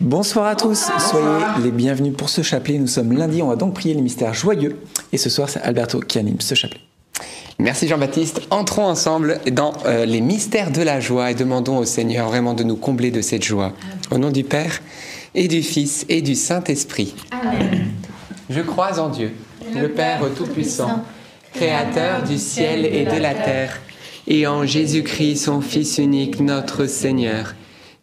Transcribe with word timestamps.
Bonsoir 0.00 0.46
à 0.46 0.54
tous, 0.54 0.90
soyez 1.10 1.26
les 1.64 1.72
bienvenus 1.72 2.14
pour 2.16 2.28
ce 2.28 2.42
chapelet. 2.42 2.78
Nous 2.78 2.86
sommes 2.86 3.12
lundi, 3.12 3.42
on 3.42 3.48
va 3.48 3.56
donc 3.56 3.74
prier 3.74 3.94
les 3.94 4.00
mystères 4.00 4.32
joyeux. 4.32 4.78
Et 5.12 5.18
ce 5.18 5.28
soir, 5.28 5.48
c'est 5.48 5.60
Alberto 5.60 5.98
qui 5.98 6.20
anime 6.20 6.40
ce 6.40 6.54
chapelet. 6.54 6.80
Merci 7.58 7.88
Jean-Baptiste. 7.88 8.42
Entrons 8.50 8.84
ensemble 8.84 9.40
dans 9.50 9.72
euh, 9.86 10.04
les 10.04 10.20
mystères 10.20 10.70
de 10.70 10.82
la 10.82 11.00
joie 11.00 11.32
et 11.32 11.34
demandons 11.34 11.78
au 11.78 11.84
Seigneur 11.84 12.28
vraiment 12.28 12.54
de 12.54 12.62
nous 12.62 12.76
combler 12.76 13.10
de 13.10 13.20
cette 13.20 13.42
joie. 13.42 13.72
Au 14.12 14.18
nom 14.18 14.30
du 14.30 14.44
Père 14.44 14.80
et 15.34 15.48
du 15.48 15.64
Fils 15.64 16.06
et 16.08 16.22
du 16.22 16.36
Saint-Esprit. 16.36 17.16
Amen. 17.32 17.88
Je 18.48 18.60
crois 18.60 19.00
en 19.00 19.08
Dieu, 19.08 19.32
le 19.74 19.88
Père 19.88 20.20
Tout-Puissant, 20.36 21.02
Créateur 21.54 22.22
du 22.22 22.38
ciel 22.38 22.86
et 22.86 23.04
de 23.04 23.20
la 23.20 23.34
terre, 23.34 23.80
et 24.28 24.46
en 24.46 24.64
Jésus-Christ, 24.64 25.38
son 25.38 25.60
Fils 25.60 25.98
unique, 25.98 26.38
notre 26.38 26.86
Seigneur, 26.86 27.54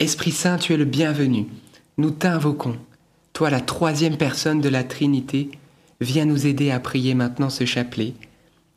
Esprit 0.00 0.32
Saint, 0.32 0.58
tu 0.58 0.74
es 0.74 0.76
le 0.76 0.84
bienvenu. 0.84 1.46
Nous 1.98 2.10
t'invoquons. 2.10 2.76
Toi, 3.32 3.48
la 3.48 3.60
troisième 3.60 4.16
personne 4.16 4.60
de 4.60 4.68
la 4.68 4.82
Trinité, 4.82 5.50
viens 6.00 6.24
nous 6.24 6.48
aider 6.48 6.72
à 6.72 6.80
prier 6.80 7.14
maintenant 7.14 7.48
ce 7.48 7.64
chapelet. 7.64 8.14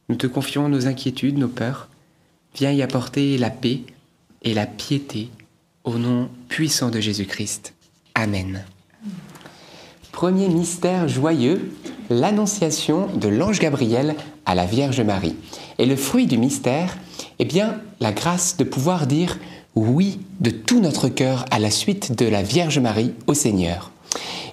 Nous 0.10 0.16
te 0.16 0.28
confions 0.28 0.70
nos 0.70 0.86
inquiétudes, 0.86 1.40
nos 1.40 1.48
peurs. 1.48 1.90
Viens 2.56 2.72
y 2.72 2.84
apporter 2.84 3.40
la 3.40 3.50
paix 3.50 3.82
et 4.44 4.54
la 4.54 4.68
piété 4.68 5.30
au 5.84 5.98
nom 5.98 6.30
puissant 6.50 6.92
de 6.92 7.00
Jésus-Christ. 7.00 7.74
Amen. 8.14 8.64
Premier 10.12 10.50
mystère 10.50 11.08
joyeux, 11.08 11.72
l'annonciation 12.12 13.08
de 13.08 13.28
l'ange 13.28 13.60
Gabriel 13.60 14.16
à 14.46 14.54
la 14.54 14.68
Vierge 14.68 15.02
Marie. 15.02 15.36
Et 15.80 15.88
le 15.88 15.96
fruit 15.96 16.28
du 16.28 16.38
mystère, 16.38 16.96
eh 17.40 17.46
bien, 17.46 17.82
la 18.00 18.12
grâce 18.12 18.58
de 18.58 18.64
pouvoir 18.64 19.08
dire 19.08 19.40
oui 19.86 20.20
de 20.40 20.50
tout 20.50 20.80
notre 20.80 21.10
cœur 21.10 21.46
à 21.52 21.60
la 21.60 21.72
suite 21.72 22.18
de 22.18 22.26
la 22.26 22.44
Vierge 22.44 22.80
Marie 22.80 23.14
au 23.28 23.34
Seigneur. 23.34 23.92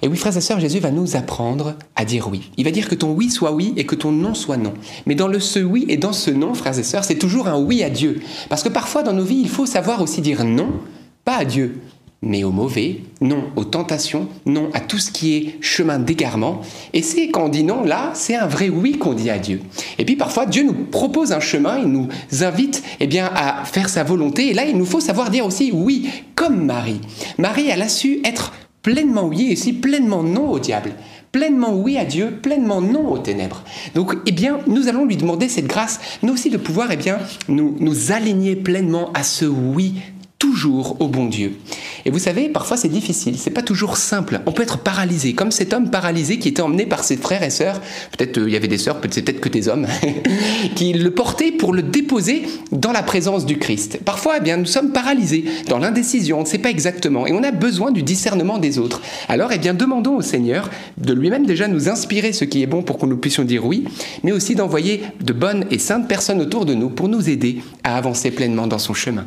Et 0.03 0.09
oui, 0.09 0.17
frères 0.17 0.37
et 0.37 0.41
sœurs, 0.41 0.61
Jésus 0.61 0.81
va 0.81 0.91
nous 0.91 1.17
apprendre 1.17 1.75
à 1.97 2.05
dire 2.05 2.29
oui. 2.29 2.51
Il 2.57 2.65
va 2.65 2.71
dire 2.71 2.89
que 2.89 2.95
ton 2.95 3.13
oui 3.13 3.31
soit 3.31 3.53
oui 3.53 3.73
et 3.77 3.87
que 3.87 3.95
ton 3.95 4.13
non 4.13 4.35
soit 4.35 4.57
non. 4.57 4.75
Mais 5.07 5.15
dans 5.15 5.29
le 5.29 5.41
ce 5.41 5.61
oui 5.61 5.87
et 5.89 5.97
dans 5.97 6.13
ce 6.13 6.31
non, 6.31 6.55
frères 6.55 6.79
et 6.79 6.83
sœurs, 6.83 7.05
c'est 7.05 7.15
toujours 7.15 7.49
un 7.49 7.59
oui 7.59 7.83
à 7.83 7.91
Dieu. 7.91 8.21
Parce 8.49 8.63
que 8.63 8.69
parfois 8.69 9.03
dans 9.03 9.13
nos 9.13 9.25
vies, 9.25 9.41
il 9.41 9.49
faut 9.49 9.67
savoir 9.67 10.03
aussi 10.03 10.21
dire 10.21 10.45
non, 10.45 10.69
pas 11.25 11.37
à 11.37 11.45
Dieu, 11.45 11.81
mais 12.25 12.43
au 12.43 12.51
mauvais, 12.51 13.01
non 13.21 13.45
aux 13.57 13.65
tentations, 13.65 14.29
non 14.47 14.71
à 14.73 14.81
tout 14.81 14.99
ce 14.99 15.11
qui 15.11 15.37
est 15.37 15.59
chemin 15.61 15.99
d'égarement. 15.99 16.63
Et 16.93 17.03
c'est 17.03 17.29
quand 17.29 17.45
on 17.45 17.49
dit 17.49 17.63
non, 17.63 17.83
là, 17.83 18.11
c'est 18.15 18.35
un 18.35 18.47
vrai 18.47 18.69
oui 18.69 18.99
qu'on 18.99 19.13
dit 19.13 19.31
à 19.31 19.39
Dieu. 19.39 19.61
Et 19.99 20.05
puis 20.05 20.17
parfois, 20.17 20.47
Dieu 20.47 20.65
nous 20.65 20.73
propose 20.73 21.33
un 21.33 21.41
chemin, 21.41 21.79
il 21.79 21.89
nous 21.89 22.09
invite 22.41 22.83
eh 23.01 23.07
bien, 23.07 23.31
à 23.35 23.65
faire 23.65 23.89
sa 23.89 24.03
volonté. 24.03 24.49
Et 24.49 24.55
là, 24.55 24.65
il 24.65 24.77
nous 24.77 24.87
faut 24.87 25.01
savoir 25.01 25.31
dire 25.31 25.47
aussi 25.47 25.71
oui, 25.73 26.09
comme 26.35 26.65
Marie. 26.65 27.01
Marie, 27.39 27.69
elle 27.69 27.83
a 27.83 27.89
su 27.89 28.21
être 28.25 28.53
pleinement 28.83 29.27
oui 29.27 29.51
et 29.51 29.53
aussi 29.53 29.73
pleinement 29.73 30.23
non 30.23 30.51
au 30.51 30.59
diable. 30.59 30.93
Pleinement 31.33 31.75
oui 31.75 31.99
à 31.99 32.05
Dieu, 32.05 32.39
pleinement 32.43 32.81
non 32.81 33.11
aux 33.11 33.19
ténèbres. 33.19 33.65
Donc, 33.97 34.17
eh 34.25 34.31
bien, 34.31 34.61
nous 34.69 34.87
allons 34.87 35.05
lui 35.05 35.17
demander 35.17 35.49
cette 35.49 35.67
grâce, 35.67 35.99
nous 36.23 36.33
aussi 36.33 36.49
de 36.49 36.59
pouvoir, 36.59 36.93
eh 36.93 36.97
bien, 36.97 37.19
nous, 37.49 37.77
nous 37.81 38.13
aligner 38.13 38.55
pleinement 38.55 39.13
à 39.15 39.25
ce 39.25 39.45
oui 39.45 39.95
toujours 40.45 41.01
au 41.01 41.09
bon 41.09 41.25
Dieu. 41.25 41.57
Et 42.07 42.11
vous 42.11 42.19
savez, 42.19 42.49
parfois 42.49 42.77
c'est 42.77 42.89
difficile, 42.89 43.37
c'est 43.39 43.51
pas 43.51 43.63
toujours 43.63 43.97
simple. 43.97 44.41
On 44.47 44.53
peut 44.53 44.63
être 44.63 44.79
paralysé, 44.79 45.33
comme 45.33 45.51
cet 45.51 45.73
homme 45.73 45.91
paralysé 45.91 46.39
qui 46.39 46.49
était 46.49 46.63
emmené 46.63 46.85
par 46.87 47.03
ses 47.03 47.17
frères 47.17 47.43
et 47.43 47.51
sœurs. 47.51 47.81
Peut-être 48.17 48.39
euh, 48.39 48.49
il 48.49 48.53
y 48.53 48.57
avait 48.57 48.69
des 48.69 48.79
sœurs, 48.79 49.01
peut-être 49.01 49.41
que 49.41 49.49
des 49.49 49.69
hommes, 49.69 49.87
qui 50.75 50.93
le 50.93 51.11
portaient 51.11 51.53
pour 51.53 51.73
le 51.73 51.83
déposer 51.83 52.43
dans 52.73 52.93
la 52.93 53.03
présence 53.03 53.47
du 53.47 53.59
Christ. 53.59 54.01
Parfois, 54.05 54.35
eh 54.39 54.41
bien, 54.41 54.57
nous 54.57 54.67
sommes 54.67 54.93
paralysés 54.93 55.45
dans 55.69 55.79
l'indécision, 55.79 56.39
on 56.39 56.43
ne 56.43 56.47
sait 56.47 56.59
pas 56.59 56.71
exactement, 56.71 57.27
et 57.27 57.33
on 57.33 57.43
a 57.43 57.53
besoin 57.53 57.91
du 57.91 58.03
discernement 58.03 58.59
des 58.59 58.79
autres. 58.79 59.01
Alors, 59.29 59.53
eh 59.53 59.59
bien, 59.59 59.75
demandons 59.75 60.17
au 60.17 60.23
Seigneur 60.23 60.71
de 60.99 61.13
lui-même 61.15 61.47
déjà 61.47 61.69
nous 61.69 61.89
inspirer 61.89 62.33
ce 62.33 62.45
qui 62.45 62.63
est 62.63 62.67
bon 62.67 62.83
pour 62.83 62.99
que 62.99 63.07
nous 63.07 63.17
puissions 63.17 63.45
dire 63.45 63.65
oui, 63.65 63.85
mais 64.23 64.33
aussi 64.33 64.55
d'envoyer 64.55 65.03
de 65.21 65.33
bonnes 65.33 65.65
et 65.71 65.79
saintes 65.79 66.09
personnes 66.09 66.41
autour 66.41 66.67
de 66.67 66.75
nous 66.75 66.91
pour 66.91 67.09
nous 67.09 67.31
aider 67.31 67.63
à 67.83 67.97
avancer 67.97 68.31
pleinement 68.31 68.67
dans 68.67 68.79
son 68.79 68.95
chemin. 68.95 69.27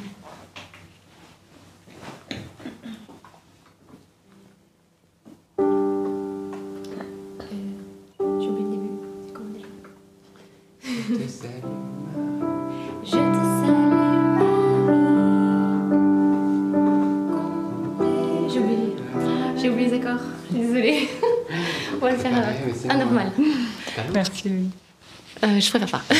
J'ai 11.41 11.49
oublié. 18.59 18.95
J'ai 19.59 19.69
oublié 19.69 19.89
les 19.89 19.95
accords. 19.95 20.19
Désolée. 20.51 21.07
On 21.95 21.97
va 22.05 22.11
le 22.11 22.17
faire 22.17 22.31
Ouais, 22.31 22.37
mais 22.65 22.73
c'est 22.75 22.89
à 22.89 22.93
bon. 22.93 22.99
normal. 22.99 23.31
Merci. 24.13 24.49
Euh, 25.43 25.59
je 25.59 25.69
préfère 25.69 25.89
pas. 25.89 26.01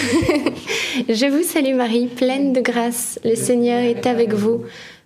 je 1.10 1.26
vous 1.30 1.44
salue 1.44 1.76
Marie, 1.76 2.08
pleine 2.08 2.54
de 2.54 2.62
grâce. 2.62 3.20
Le 3.24 3.36
Seigneur 3.36 3.80
est 3.80 4.06
avec 4.08 4.34
vous. 4.34 4.64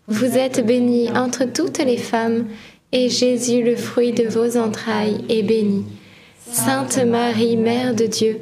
Vous 0.08 0.38
êtes 0.38 0.66
bénie 0.66 1.10
entre 1.12 1.44
toutes 1.46 1.80
les 1.80 1.98
femmes, 1.98 2.46
et 2.92 3.10
Jésus, 3.10 3.64
le 3.64 3.76
fruit 3.76 4.12
de 4.14 4.28
vos 4.28 4.58
entrailles, 4.58 5.26
est 5.30 5.44
béni. 5.44 5.84
Sainte 6.50 7.04
Marie, 7.06 7.58
Mère 7.58 7.94
de 7.96 8.06
Dieu, 8.06 8.40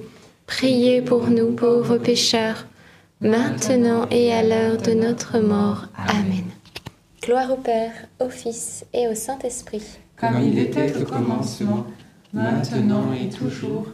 priez 0.58 1.02
pour 1.02 1.30
nous 1.30 1.52
pauvres 1.54 1.98
pécheurs, 1.98 2.68
maintenant 3.22 4.08
et 4.12 4.32
à 4.32 4.44
l'heure 4.44 4.78
de 4.78 4.92
notre 4.92 5.40
mort. 5.40 5.88
Amen. 5.98 6.46
Gloire 7.24 7.52
au 7.52 7.56
Père, 7.56 7.92
au 8.20 8.30
Fils 8.30 8.86
et 8.94 9.08
au 9.08 9.16
Saint-Esprit. 9.16 9.82
Comme 10.16 10.44
il 10.44 10.60
était 10.60 10.96
au 10.96 11.06
commencement, 11.06 11.88
maintenant 12.34 13.08
et 13.14 13.30
toujours, 13.30 13.88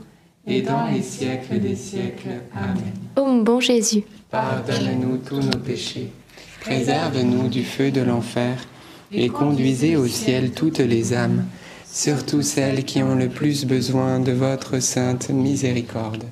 et 0.46 0.62
dans 0.62 0.88
les 0.88 1.02
siècles 1.02 1.60
des 1.60 1.76
siècles. 1.76 2.42
Amen. 2.54 2.94
Ô 3.16 3.26
mon 3.26 3.42
bon 3.42 3.62
Jésus, 3.62 4.04
Pardonne-nous 4.30 5.18
tous 5.20 5.40
nos 5.40 5.60
péchés, 5.60 6.12
préserve-nous 6.60 7.48
du 7.48 7.64
feu 7.64 7.90
de 7.90 8.02
l'enfer, 8.02 8.58
et 9.14 9.30
conduisez 9.30 9.96
au 9.96 10.08
ciel 10.08 10.52
toutes 10.52 10.80
les 10.80 11.14
âmes, 11.14 11.46
surtout 11.86 12.42
celles 12.42 12.84
qui 12.84 13.02
ont 13.02 13.16
le 13.16 13.30
plus 13.30 13.66
besoin 13.66 14.20
de 14.20 14.34
votre 14.34 14.80
sainte 14.82 15.30
miséricorde. 15.30 16.26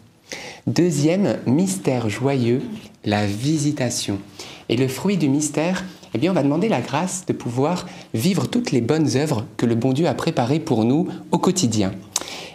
Deuxième 0.67 1.38
mystère 1.45 2.09
joyeux, 2.09 2.62
la 3.05 3.25
visitation. 3.25 4.19
Et 4.67 4.75
le 4.75 4.89
fruit 4.89 5.15
du 5.15 5.29
mystère, 5.29 5.86
eh 6.13 6.17
bien, 6.17 6.31
on 6.31 6.33
va 6.33 6.43
demander 6.43 6.67
la 6.67 6.81
grâce 6.81 7.25
de 7.25 7.31
pouvoir 7.31 7.88
vivre 8.13 8.47
toutes 8.47 8.71
les 8.71 8.81
bonnes 8.81 9.15
œuvres 9.15 9.45
que 9.55 9.65
le 9.65 9.75
bon 9.75 9.93
Dieu 9.93 10.07
a 10.07 10.13
préparées 10.13 10.59
pour 10.59 10.83
nous 10.83 11.07
au 11.31 11.38
quotidien. 11.38 11.93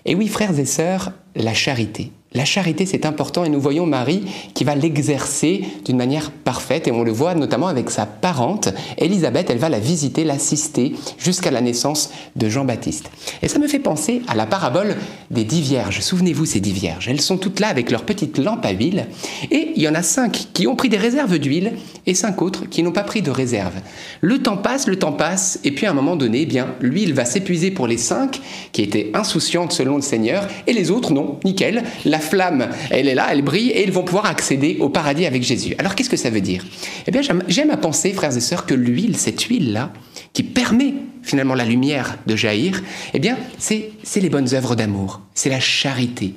Et 0.05 0.15
oui, 0.15 0.29
frères 0.29 0.59
et 0.59 0.67
sœurs, 0.67 1.13
la 1.35 1.55
charité. 1.55 2.13
La 2.35 2.45
charité, 2.45 2.87
c'est 2.87 3.05
important 3.05 3.45
et 3.45 3.51
nous 3.51 3.61
voyons 3.61 3.85
Marie 3.85 4.23
qui 4.55 4.65
va 4.65 4.75
l'exercer 4.75 5.65
d'une 5.85 5.97
manière 5.97 6.31
parfaite 6.31 6.89
et 6.89 6.93
on 6.93 7.03
le 7.03 7.13
voit 7.13 7.35
notamment 7.35 7.69
avec 7.69 7.91
sa 7.91 8.07
parente, 8.07 8.71
Élisabeth, 8.97 9.51
elle 9.51 9.59
va 9.59 9.69
la 9.69 9.79
visiter, 9.79 10.25
l'assister 10.25 10.95
jusqu'à 11.19 11.51
la 11.51 11.61
naissance 11.61 12.11
de 12.37 12.49
Jean-Baptiste. 12.49 13.11
Et 13.43 13.49
ça 13.49 13.59
me 13.59 13.69
fait 13.69 13.79
penser 13.79 14.23
à 14.29 14.35
la 14.35 14.47
parabole 14.47 14.97
des 15.31 15.45
dix 15.45 15.61
vierges. 15.61 16.01
Souvenez-vous 16.01 16.47
ces 16.47 16.61
dix 16.61 16.73
vierges, 16.73 17.09
elles 17.09 17.21
sont 17.21 17.37
toutes 17.37 17.61
là 17.61 17.69
avec 17.69 17.91
leur 17.91 18.05
petite 18.05 18.39
lampe 18.39 18.65
à 18.65 18.71
huile 18.71 19.07
et 19.51 19.73
il 19.77 19.83
y 19.83 19.89
en 19.89 19.95
a 19.95 20.03
cinq 20.03 20.49
qui 20.55 20.67
ont 20.67 20.77
pris 20.77 20.89
des 20.89 20.97
réserves 20.97 21.39
d'huile 21.39 21.73
et 22.07 22.15
cinq 22.15 22.41
autres 22.41 22.67
qui 22.69 22.83
n'ont 22.83 22.93
pas 22.93 23.05
pris 23.05 23.21
de 23.21 23.31
réserve. 23.31 23.75
Le 24.21 24.43
temps 24.43 24.57
passe, 24.57 24.87
le 24.87 24.99
temps 24.99 25.13
passe 25.13 25.61
et 25.65 25.71
puis 25.73 25.87
à 25.87 25.91
un 25.91 25.95
moment 25.95 26.17
donné, 26.17 26.43
eh 26.43 26.47
bien, 26.47 26.75
l'huile 26.81 27.13
va 27.13 27.25
s'épuiser 27.27 27.71
pour 27.71 27.87
les 27.87 27.99
cinq 27.99 28.41
qui 28.73 28.83
étaient 28.83 29.11
insouciantes 29.13 29.73
selon 29.73 29.97
le 29.97 30.03
Seigneur 30.03 30.49
et 30.67 30.73
les 30.73 30.91
autres 30.91 31.13
non, 31.13 31.39
nickel, 31.45 31.85
la 32.07 32.22
flamme, 32.23 32.69
elle 32.91 33.09
est 33.09 33.15
là, 33.15 33.29
elle 33.31 33.43
brille 33.43 33.71
et 33.71 33.83
ils 33.85 33.93
vont 33.93 34.03
pouvoir 34.05 34.27
accéder 34.27 34.79
au 34.81 34.89
paradis 34.89 35.27
avec 35.27 35.43
Jésus. 35.43 35.75
Alors 35.79 35.95
qu'est-ce 35.95 36.11
que 36.11 36.17
ça 36.17 36.31
veut 36.31 36.41
dire? 36.41 36.65
Eh 37.07 37.11
bien, 37.11 37.21
j'aime- 37.23 37.71
à 37.71 37.77
penser, 37.77 38.13
frères 38.13 38.37
et 38.37 38.41
sœurs, 38.41 38.65
que 38.67 38.75
l'huile, 38.75 39.17
cette 39.17 39.43
huile-là, 39.43 39.93
qui 40.33 40.43
permet 40.43 40.95
finalement 41.23 41.55
la 41.55 41.65
lumière 41.65 42.17
de 42.27 42.35
jaillir, 42.37 42.83
eh 43.15 43.19
bien, 43.19 43.37
c'est 43.59 43.91
c'est 44.03 44.21
les 44.21 44.31
bonnes 44.31 44.55
œuvres 44.55 44.75
d'amour, 44.75 45.21
c'est 45.35 45.51
la 45.51 45.61
charité. 45.61 46.35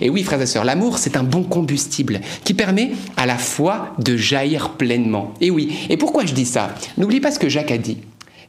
Et 0.00 0.10
oui, 0.10 0.22
frères 0.22 0.42
et 0.42 0.46
sœurs, 0.46 0.64
l'amour, 0.64 0.98
c'est 0.98 1.16
un 1.16 1.22
bon 1.22 1.42
combustible 1.42 2.20
qui 2.44 2.54
permet 2.54 2.90
à 3.16 3.26
la 3.26 3.38
foi 3.38 3.94
de 3.98 4.16
jaillir 4.16 4.70
pleinement. 4.70 5.32
Et 5.40 5.50
oui, 5.50 5.72
et 5.88 5.96
pourquoi 5.96 6.26
je 6.26 6.34
dis 6.34 6.44
ça? 6.44 6.74
N'oublie 6.98 7.20
pas 7.20 7.30
ce 7.30 7.38
que 7.38 7.48
Jacques 7.48 7.70
a 7.70 7.78
dit. 7.78 7.98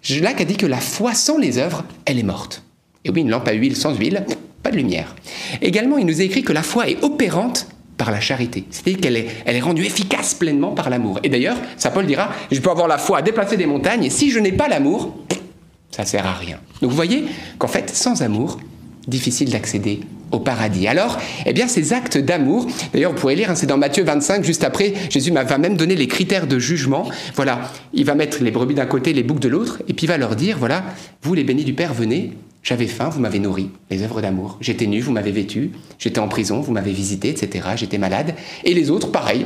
Jacques 0.01 0.41
a 0.41 0.45
dit 0.45 0.57
que 0.57 0.65
la 0.65 0.77
foi 0.79 1.13
sans 1.13 1.37
les 1.37 1.57
œuvres, 1.57 1.83
elle 2.05 2.19
est 2.19 2.23
morte. 2.23 2.63
Et 3.05 3.09
oui, 3.09 3.21
une 3.21 3.29
lampe 3.29 3.47
à 3.47 3.53
huile 3.53 3.75
sans 3.75 3.95
huile, 3.95 4.25
pas 4.63 4.71
de 4.71 4.77
lumière. 4.77 5.15
Également, 5.61 5.97
il 5.97 6.05
nous 6.05 6.21
a 6.21 6.23
écrit 6.23 6.43
que 6.43 6.53
la 6.53 6.63
foi 6.63 6.89
est 6.89 7.03
opérante 7.03 7.67
par 7.97 8.11
la 8.11 8.19
charité. 8.19 8.65
C'est-à-dire 8.69 9.01
qu'elle 9.01 9.17
est, 9.17 9.27
est 9.45 9.59
rendue 9.59 9.85
efficace 9.85 10.33
pleinement 10.33 10.71
par 10.71 10.89
l'amour. 10.89 11.19
Et 11.23 11.29
d'ailleurs, 11.29 11.57
Saint 11.77 11.91
Paul 11.91 12.05
dira, 12.05 12.31
je 12.51 12.59
peux 12.59 12.69
avoir 12.69 12.87
la 12.87 12.97
foi 12.97 13.19
à 13.19 13.21
déplacer 13.21 13.57
des 13.57 13.65
montagnes, 13.65 14.03
et 14.03 14.09
si 14.09 14.29
je 14.29 14.39
n'ai 14.39 14.51
pas 14.51 14.67
l'amour, 14.67 15.15
ça 15.91 16.05
sert 16.05 16.25
à 16.25 16.33
rien. 16.33 16.59
Donc 16.81 16.91
vous 16.91 16.95
voyez 16.95 17.25
qu'en 17.57 17.67
fait, 17.67 17.89
sans 17.89 18.21
amour, 18.21 18.59
difficile 19.07 19.49
d'accéder 19.49 20.01
au 20.31 20.39
paradis. 20.39 20.87
Alors, 20.87 21.17
eh 21.45 21.53
bien, 21.53 21.67
ces 21.67 21.93
actes 21.93 22.17
d'amour, 22.17 22.67
d'ailleurs, 22.93 23.13
vous 23.13 23.17
pourrez 23.17 23.35
lire, 23.35 23.49
hein, 23.49 23.55
c'est 23.55 23.65
dans 23.65 23.77
Matthieu 23.77 24.03
25, 24.03 24.43
juste 24.43 24.63
après, 24.63 24.93
Jésus 25.09 25.31
va 25.31 25.57
même 25.57 25.77
donner 25.77 25.95
les 25.95 26.07
critères 26.07 26.47
de 26.47 26.59
jugement. 26.59 27.09
Voilà, 27.35 27.71
il 27.93 28.05
va 28.05 28.13
mettre 28.13 28.43
les 28.43 28.51
brebis 28.51 28.75
d'un 28.75 28.85
côté, 28.85 29.13
les 29.13 29.23
boucs 29.23 29.39
de 29.39 29.47
l'autre, 29.47 29.81
et 29.87 29.93
puis 29.93 30.05
il 30.05 30.09
va 30.09 30.17
leur 30.17 30.35
dire, 30.35 30.57
voilà, 30.59 30.83
vous 31.23 31.33
les 31.33 31.45
bénis 31.45 31.63
du 31.63 31.73
Père, 31.73 31.93
venez, 31.93 32.33
j'avais 32.67 32.87
faim, 32.87 33.07
vous 33.07 33.21
m'avez 33.21 33.39
nourri, 33.39 33.69
les 33.89 34.03
œuvres 34.03 34.19
d'amour. 34.19 34.57
J'étais 34.59 34.87
nu, 34.87 34.99
vous 34.99 35.13
m'avez 35.13 35.31
vêtu. 35.31 35.71
J'étais 35.99 36.19
en 36.19 36.27
prison, 36.27 36.59
vous 36.59 36.73
m'avez 36.73 36.91
visité, 36.91 37.29
etc. 37.29 37.65
J'étais 37.77 37.97
malade. 37.97 38.35
Et 38.65 38.73
les 38.73 38.89
autres, 38.89 39.09
pareil. 39.09 39.45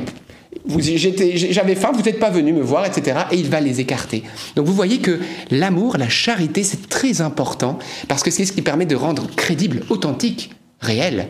J'avais 0.66 1.76
faim, 1.76 1.92
vous 1.94 2.02
n'êtes 2.02 2.18
pas 2.18 2.30
venu 2.30 2.52
me 2.52 2.62
voir, 2.62 2.84
etc. 2.84 3.20
Et 3.30 3.36
il 3.36 3.48
va 3.48 3.60
les 3.60 3.78
écarter. 3.78 4.24
Donc 4.56 4.66
vous 4.66 4.74
voyez 4.74 4.98
que 4.98 5.20
l'amour, 5.52 5.98
la 5.98 6.08
charité, 6.08 6.64
c'est 6.64 6.88
très 6.88 7.20
important 7.20 7.78
parce 8.08 8.24
que 8.24 8.32
c'est 8.32 8.44
ce 8.44 8.50
qui 8.50 8.60
permet 8.60 8.86
de 8.86 8.96
rendre 8.96 9.28
crédible, 9.36 9.84
authentique, 9.88 10.50
réel 10.80 11.28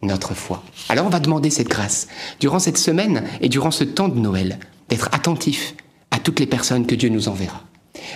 notre 0.00 0.32
foi. 0.32 0.64
Alors 0.88 1.04
on 1.04 1.10
va 1.10 1.20
demander 1.20 1.50
cette 1.50 1.68
grâce 1.68 2.08
durant 2.40 2.58
cette 2.58 2.78
semaine 2.78 3.22
et 3.42 3.50
durant 3.50 3.70
ce 3.70 3.84
temps 3.84 4.08
de 4.08 4.18
Noël, 4.18 4.58
d'être 4.88 5.10
attentif 5.12 5.74
à 6.10 6.18
toutes 6.20 6.40
les 6.40 6.46
personnes 6.46 6.86
que 6.86 6.94
Dieu 6.94 7.10
nous 7.10 7.28
enverra 7.28 7.64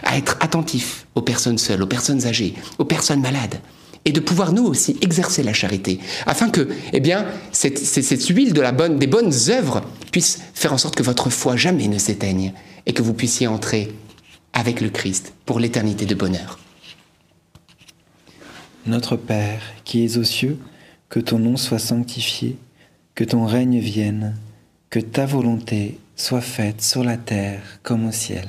à 0.02 0.16
être 0.16 0.36
attentif 0.40 1.06
aux 1.14 1.22
personnes 1.22 1.58
seules, 1.58 1.82
aux 1.82 1.86
personnes 1.86 2.26
âgées, 2.26 2.54
aux 2.78 2.84
personnes 2.84 3.20
malades, 3.20 3.60
et 4.04 4.12
de 4.12 4.20
pouvoir 4.20 4.52
nous 4.52 4.64
aussi 4.64 4.96
exercer 5.02 5.42
la 5.42 5.52
charité, 5.52 5.98
afin 6.26 6.50
que, 6.50 6.68
eh 6.92 7.00
bien, 7.00 7.26
cette, 7.52 8.26
huile 8.28 8.52
des 8.52 9.06
bonnes 9.06 9.32
œuvres 9.48 9.82
puisse 10.12 10.40
faire 10.54 10.72
en 10.72 10.78
sorte 10.78 10.96
que 10.96 11.02
votre 11.02 11.30
foi 11.30 11.56
jamais 11.56 11.88
ne 11.88 11.98
s'éteigne 11.98 12.52
et 12.86 12.92
que 12.92 13.02
vous 13.02 13.12
puissiez 13.12 13.46
entrer 13.46 13.92
avec 14.52 14.80
le 14.80 14.88
Christ 14.88 15.34
pour 15.44 15.60
l'éternité 15.60 16.06
de 16.06 16.14
bonheur. 16.14 16.58
Notre 18.86 19.16
Père, 19.16 19.60
qui 19.84 20.04
es 20.04 20.16
aux 20.16 20.24
cieux, 20.24 20.58
que 21.10 21.20
ton 21.20 21.38
nom 21.38 21.56
soit 21.56 21.78
sanctifié, 21.78 22.56
que 23.14 23.24
ton 23.24 23.44
règne 23.44 23.78
vienne, 23.78 24.36
que 24.90 25.00
ta 25.00 25.26
volonté 25.26 25.98
soit 26.16 26.40
faite 26.40 26.82
sur 26.82 27.04
la 27.04 27.16
terre 27.16 27.60
comme 27.82 28.06
au 28.06 28.12
ciel. 28.12 28.48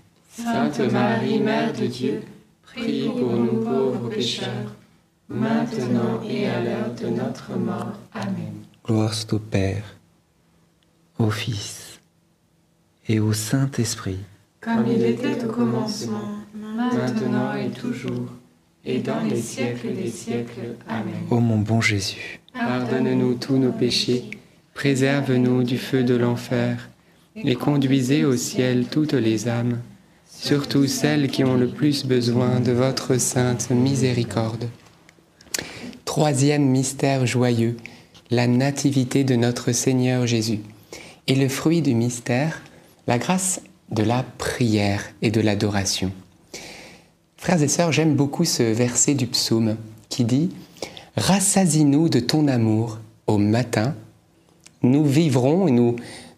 Sainte 0.33 0.79
Marie, 0.91 1.39
Mère 1.39 1.73
de 1.73 1.87
Dieu, 1.87 2.21
priez 2.63 3.09
pour 3.09 3.33
nous 3.33 3.65
pauvres 3.65 4.09
pécheurs, 4.09 4.75
maintenant 5.27 6.21
et 6.27 6.47
à 6.47 6.63
l'heure 6.63 6.93
de 7.01 7.07
notre 7.07 7.57
mort. 7.57 7.99
Amen. 8.13 8.53
Gloire 8.85 9.13
soit 9.13 9.33
au 9.33 9.39
Père, 9.39 9.83
au 11.19 11.29
Fils 11.29 11.99
et 13.09 13.19
au 13.19 13.33
Saint-Esprit. 13.33 14.19
Comme 14.61 14.87
il 14.87 15.03
était 15.03 15.43
au 15.43 15.49
commencement, 15.49 16.37
maintenant 16.55 17.53
et 17.53 17.69
toujours, 17.69 18.29
et 18.85 18.99
dans 18.99 19.21
les 19.23 19.41
siècles 19.41 19.93
des 19.93 20.09
siècles. 20.09 20.77
Amen. 20.87 21.27
Ô 21.29 21.41
mon 21.41 21.59
bon 21.59 21.81
Jésus, 21.81 22.39
Pardonne-nous 22.53 23.33
tous 23.33 23.57
nos 23.57 23.73
péchés, 23.73 24.31
préserve-nous 24.75 25.63
du 25.63 25.77
feu 25.77 26.05
de 26.05 26.15
l'enfer, 26.15 26.89
et 27.35 27.55
conduisez 27.55 28.23
au 28.23 28.37
ciel 28.37 28.85
toutes 28.89 29.13
les 29.13 29.49
âmes, 29.49 29.79
surtout 30.39 30.87
celles 30.87 31.29
qui 31.29 31.43
ont 31.43 31.55
le 31.55 31.67
plus 31.67 32.05
besoin 32.05 32.59
de 32.59 32.71
votre 32.71 33.17
sainte 33.17 33.69
miséricorde. 33.69 34.69
Troisième 36.05 36.65
mystère 36.65 37.25
joyeux, 37.25 37.77
la 38.31 38.47
nativité 38.47 39.23
de 39.23 39.35
notre 39.35 39.71
Seigneur 39.71 40.25
Jésus. 40.25 40.59
Et 41.27 41.35
le 41.35 41.47
fruit 41.47 41.81
du 41.81 41.93
mystère, 41.93 42.61
la 43.07 43.17
grâce 43.17 43.61
de 43.91 44.03
la 44.03 44.23
prière 44.37 45.03
et 45.21 45.31
de 45.31 45.41
l'adoration. 45.41 46.11
Frères 47.37 47.61
et 47.61 47.67
sœurs, 47.67 47.91
j'aime 47.91 48.15
beaucoup 48.15 48.45
ce 48.45 48.63
verset 48.63 49.13
du 49.13 49.27
psaume 49.27 49.77
qui 50.09 50.23
dit 50.23 50.49
Rassasie-nous 51.17 52.09
de 52.09 52.19
ton 52.19 52.47
amour 52.47 52.99
au 53.27 53.37
matin, 53.37 53.95
nous 54.81 55.05
vivrons 55.05 55.67
et 55.67 55.71
nous, 55.71 55.95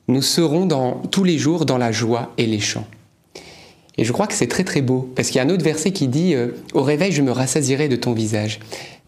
nous 0.07 0.21
serons 0.21 0.65
dans, 0.65 1.01
tous 1.11 1.23
les 1.23 1.37
jours 1.37 1.65
dans 1.65 1.77
la 1.77 1.91
joie 1.91 2.33
et 2.37 2.45
les 2.45 2.59
chants. 2.59 2.87
Et 3.97 4.05
je 4.05 4.11
crois 4.11 4.27
que 4.27 4.33
c'est 4.33 4.47
très 4.47 4.63
très 4.63 4.81
beau, 4.81 5.11
parce 5.15 5.29
qu'il 5.29 5.37
y 5.37 5.39
a 5.39 5.43
un 5.43 5.49
autre 5.49 5.63
verset 5.63 5.91
qui 5.91 6.07
dit 6.07 6.33
euh, 6.33 6.49
Au 6.73 6.81
réveil, 6.81 7.11
je 7.11 7.21
me 7.21 7.31
rassasierai 7.31 7.89
de 7.89 7.95
ton 7.95 8.13
visage. 8.13 8.59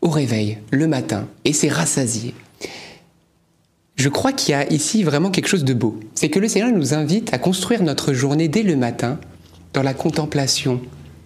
Au 0.02 0.10
réveil, 0.10 0.60
le 0.72 0.88
matin, 0.88 1.28
et 1.44 1.54
c'est 1.54 1.70
rassasié. 1.70 2.34
Je 3.96 4.10
crois 4.10 4.34
qu'il 4.34 4.52
y 4.52 4.56
a 4.56 4.72
ici 4.72 5.04
vraiment 5.04 5.32
quelque 5.32 5.48
chose 5.48 5.64
de 5.64 5.74
beau. 5.74 6.00
C'est 6.14 6.30
que 6.30 6.40
le 6.40 6.48
Seigneur 6.48 6.72
nous 6.72 6.94
invite 6.94 7.34
à 7.34 7.38
construire 7.38 7.82
notre 7.82 8.14
journée 8.14 8.48
dès 8.48 8.62
le 8.62 8.76
matin 8.76 9.20
dans 9.74 9.84
la 9.84 9.94
contemplation 9.94 10.82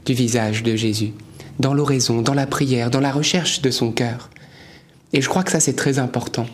du 0.05 0.13
visage 0.13 0.63
de 0.63 0.75
Jésus, 0.75 1.13
dans 1.59 1.73
l'oraison, 1.73 2.21
dans 2.21 2.33
la 2.33 2.47
prière, 2.47 2.89
dans 2.91 2.99
la 2.99 3.11
recherche 3.11 3.61
de 3.61 3.71
son 3.71 3.91
cœur. 3.91 4.29
Et 5.13 5.21
je 5.21 5.27
crois 5.27 5.43
que 5.43 5.51
ça 5.51 5.59
c'est 5.59 5.75
très 5.75 5.99
important. 5.99 6.45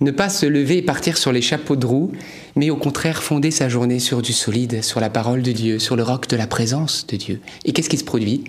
Ne 0.00 0.10
pas 0.10 0.28
se 0.28 0.46
lever 0.46 0.78
et 0.78 0.82
partir 0.82 1.16
sur 1.16 1.32
les 1.32 1.42
chapeaux 1.42 1.76
de 1.76 1.86
roue, 1.86 2.12
mais 2.56 2.70
au 2.70 2.76
contraire 2.76 3.22
fonder 3.22 3.50
sa 3.50 3.68
journée 3.68 3.98
sur 3.98 4.22
du 4.22 4.32
solide, 4.32 4.82
sur 4.82 5.00
la 5.00 5.10
parole 5.10 5.42
de 5.42 5.52
Dieu, 5.52 5.78
sur 5.78 5.96
le 5.96 6.02
roc 6.02 6.28
de 6.28 6.36
la 6.36 6.46
présence 6.46 7.06
de 7.06 7.16
Dieu. 7.16 7.40
Et 7.64 7.72
qu'est-ce 7.72 7.88
qui 7.88 7.98
se 7.98 8.04
produit? 8.04 8.44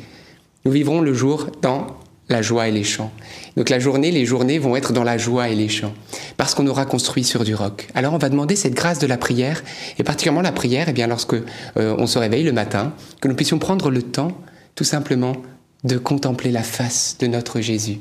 Nous 0.65 0.71
vivrons 0.71 1.01
le 1.01 1.13
jour 1.13 1.47
dans 1.61 1.87
la 2.27 2.41
joie 2.41 2.67
et 2.67 2.71
les 2.71 2.83
chants. 2.83 3.11
Donc 3.55 3.69
la 3.69 3.79
journée, 3.79 4.11
les 4.11 4.25
journées 4.25 4.57
vont 4.57 4.75
être 4.75 4.93
dans 4.93 5.03
la 5.03 5.17
joie 5.17 5.49
et 5.49 5.55
les 5.55 5.69
chants, 5.69 5.93
parce 6.37 6.55
qu'on 6.55 6.65
aura 6.65 6.85
construit 6.85 7.23
sur 7.23 7.43
du 7.43 7.53
roc. 7.53 7.87
Alors 7.93 8.13
on 8.13 8.17
va 8.17 8.29
demander 8.29 8.55
cette 8.55 8.73
grâce 8.73 8.99
de 8.99 9.07
la 9.07 9.17
prière, 9.17 9.63
et 9.99 10.03
particulièrement 10.03 10.41
la 10.41 10.51
prière, 10.51 10.87
eh 10.89 10.93
bien 10.93 11.07
lorsque 11.07 11.35
euh, 11.35 11.95
on 11.99 12.07
se 12.07 12.17
réveille 12.17 12.43
le 12.43 12.51
matin, 12.51 12.93
que 13.21 13.27
nous 13.27 13.35
puissions 13.35 13.59
prendre 13.59 13.91
le 13.91 14.01
temps, 14.01 14.31
tout 14.73 14.83
simplement, 14.83 15.35
de 15.83 15.99
contempler 15.99 16.51
la 16.51 16.63
face 16.63 17.17
de 17.19 17.27
notre 17.27 17.61
Jésus. 17.61 17.99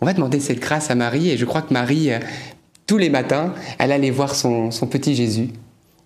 On 0.00 0.06
va 0.06 0.12
demander 0.12 0.40
cette 0.40 0.58
grâce 0.58 0.90
à 0.90 0.96
Marie, 0.96 1.30
et 1.30 1.36
je 1.36 1.44
crois 1.44 1.62
que 1.62 1.72
Marie, 1.72 2.10
euh, 2.10 2.18
tous 2.86 2.98
les 2.98 3.10
matins, 3.10 3.54
elle 3.78 3.92
allait 3.92 4.10
voir 4.10 4.34
son, 4.34 4.70
son 4.70 4.86
petit 4.86 5.14
Jésus, 5.14 5.50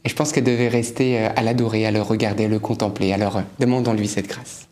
et 0.06 0.09
je 0.09 0.14
pense 0.14 0.30
qu'elle 0.30 0.45
devait 0.45 0.68
rester 0.68 1.18
euh, 1.18 1.28
à 1.35 1.42
l'adorer, 1.42 1.85
à 1.85 1.90
le 1.90 2.00
regarder, 2.00 2.45
à 2.45 2.49
le 2.49 2.61
contempler. 2.61 3.12
Alors 3.12 3.38
euh, 3.38 3.42
demandons-lui 3.59 4.06
cette 4.06 4.28
grâce. 4.28 4.68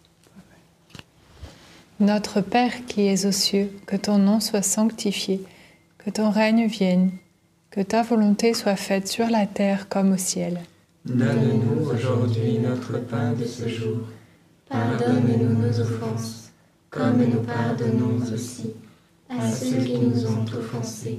Notre 1.98 2.40
Père 2.40 2.86
qui 2.86 3.08
es 3.08 3.26
aux 3.26 3.32
cieux, 3.32 3.70
que 3.86 3.96
ton 3.96 4.18
nom 4.18 4.38
soit 4.38 4.62
sanctifié, 4.62 5.42
que 5.98 6.10
ton 6.10 6.30
règne 6.30 6.66
vienne, 6.66 7.10
que 7.70 7.80
ta 7.80 8.02
volonté 8.02 8.54
soit 8.54 8.76
faite 8.76 9.08
sur 9.08 9.28
la 9.28 9.46
terre 9.46 9.88
comme 9.88 10.12
au 10.12 10.16
ciel. 10.16 10.60
Donne-nous 11.04 11.90
aujourd'hui 11.90 12.60
notre 12.60 13.00
pain 13.00 13.32
de 13.32 13.44
ce 13.44 13.68
jour. 13.68 13.98
Pardonne-nous 14.68 15.58
nos 15.58 15.80
offenses, 15.80 16.52
comme 16.90 17.18
nous 17.18 17.42
pardonnons 17.42 18.20
aussi 18.32 18.70
à 19.28 19.50
ceux 19.50 19.82
qui 19.82 19.98
nous 19.98 20.26
ont 20.26 20.44
offensés. 20.56 21.18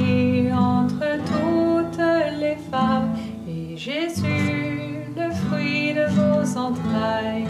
Jésus, 3.83 4.99
le 5.17 5.31
fruit 5.31 5.95
de 5.95 6.05
vos 6.13 6.55
entrailles, 6.55 7.47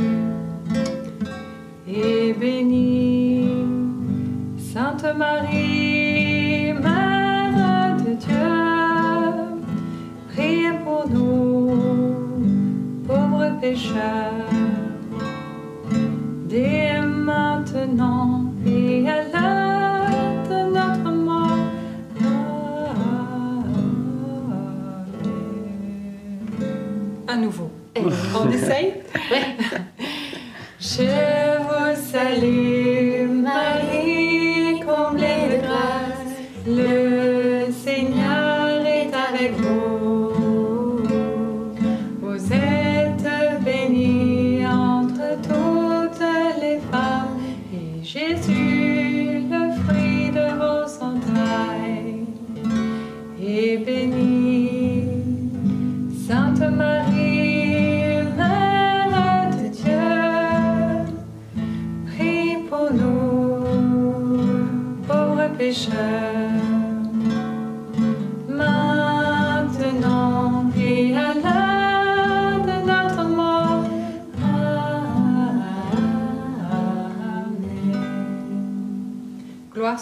est 1.85 2.31
béni. 2.39 3.49
Sainte 4.57 5.13
Marie, 5.17 6.71
Mère 6.71 7.97
de 7.97 8.13
Dieu, 8.13 8.47
priez 10.29 10.71
pour 10.85 11.09
nous, 11.09 11.71
pauvres 13.05 13.51
pécheurs, 13.59 14.47
dès 16.47 17.01
maintenant 17.01 18.40
À 27.31 27.37
nouveau. 27.37 27.71
On 27.95 28.51
essaye 28.51 28.93
Je 30.81 31.57
vous 31.61 31.95
salue, 32.11 32.90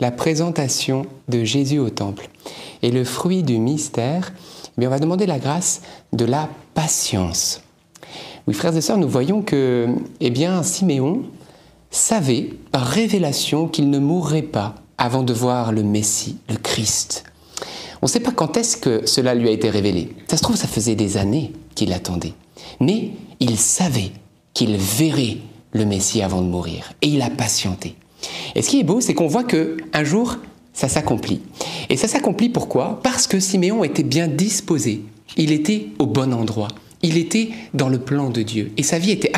la 0.00 0.10
présentation 0.10 1.06
de 1.28 1.44
Jésus 1.44 1.78
au 1.78 1.90
temple. 1.90 2.28
Et 2.82 2.90
le 2.90 3.04
fruit 3.04 3.42
du 3.42 3.58
mystère, 3.58 4.32
eh 4.80 4.86
on 4.86 4.90
va 4.90 4.98
demander 4.98 5.26
la 5.26 5.38
grâce 5.38 5.82
de 6.12 6.24
la 6.24 6.48
patience. 6.74 7.60
Oui, 8.46 8.54
frères 8.54 8.74
et 8.76 8.80
sœurs, 8.80 8.96
nous 8.96 9.08
voyons 9.08 9.42
que, 9.42 9.88
eh 10.20 10.30
bien, 10.30 10.62
Siméon 10.62 11.22
savait 11.90 12.50
par 12.72 12.86
révélation 12.86 13.68
qu'il 13.68 13.90
ne 13.90 13.98
mourrait 13.98 14.42
pas 14.42 14.74
avant 14.96 15.22
de 15.22 15.32
voir 15.32 15.72
le 15.72 15.82
Messie, 15.82 16.38
le 16.48 16.56
Christ. 16.56 17.24
On 18.02 18.06
ne 18.06 18.10
sait 18.10 18.20
pas 18.20 18.32
quand 18.32 18.56
est-ce 18.56 18.78
que 18.78 19.06
cela 19.06 19.34
lui 19.34 19.48
a 19.48 19.52
été 19.52 19.68
révélé. 19.68 20.14
Ça 20.28 20.38
se 20.38 20.42
trouve, 20.42 20.56
ça 20.56 20.68
faisait 20.68 20.94
des 20.94 21.18
années 21.18 21.52
qu'il 21.74 21.92
attendait. 21.92 22.32
Mais 22.80 23.10
il 23.40 23.58
savait 23.58 24.12
qu'il 24.54 24.76
verrait 24.76 25.38
le 25.72 25.84
Messie 25.84 26.22
avant 26.22 26.40
de 26.40 26.46
mourir. 26.46 26.92
Et 27.02 27.08
il 27.08 27.20
a 27.20 27.28
patienté. 27.28 27.96
Et 28.54 28.62
ce 28.62 28.70
qui 28.70 28.80
est 28.80 28.84
beau, 28.84 29.00
c'est 29.00 29.14
qu'on 29.14 29.26
voit 29.26 29.44
que 29.44 29.76
un 29.92 30.04
jour, 30.04 30.36
ça 30.72 30.88
s'accomplit. 30.88 31.40
Et 31.88 31.96
ça 31.96 32.08
s'accomplit 32.08 32.48
pourquoi? 32.48 33.00
Parce 33.02 33.26
que 33.26 33.40
Siméon 33.40 33.84
était 33.84 34.02
bien 34.02 34.28
disposé. 34.28 35.02
Il 35.36 35.52
était 35.52 35.88
au 35.98 36.06
bon 36.06 36.32
endroit. 36.32 36.68
Il 37.02 37.16
était 37.16 37.50
dans 37.72 37.88
le 37.88 37.98
plan 37.98 38.28
de 38.28 38.42
Dieu 38.42 38.72
et 38.76 38.82
sa 38.82 38.98
vie 38.98 39.10
était 39.10 39.29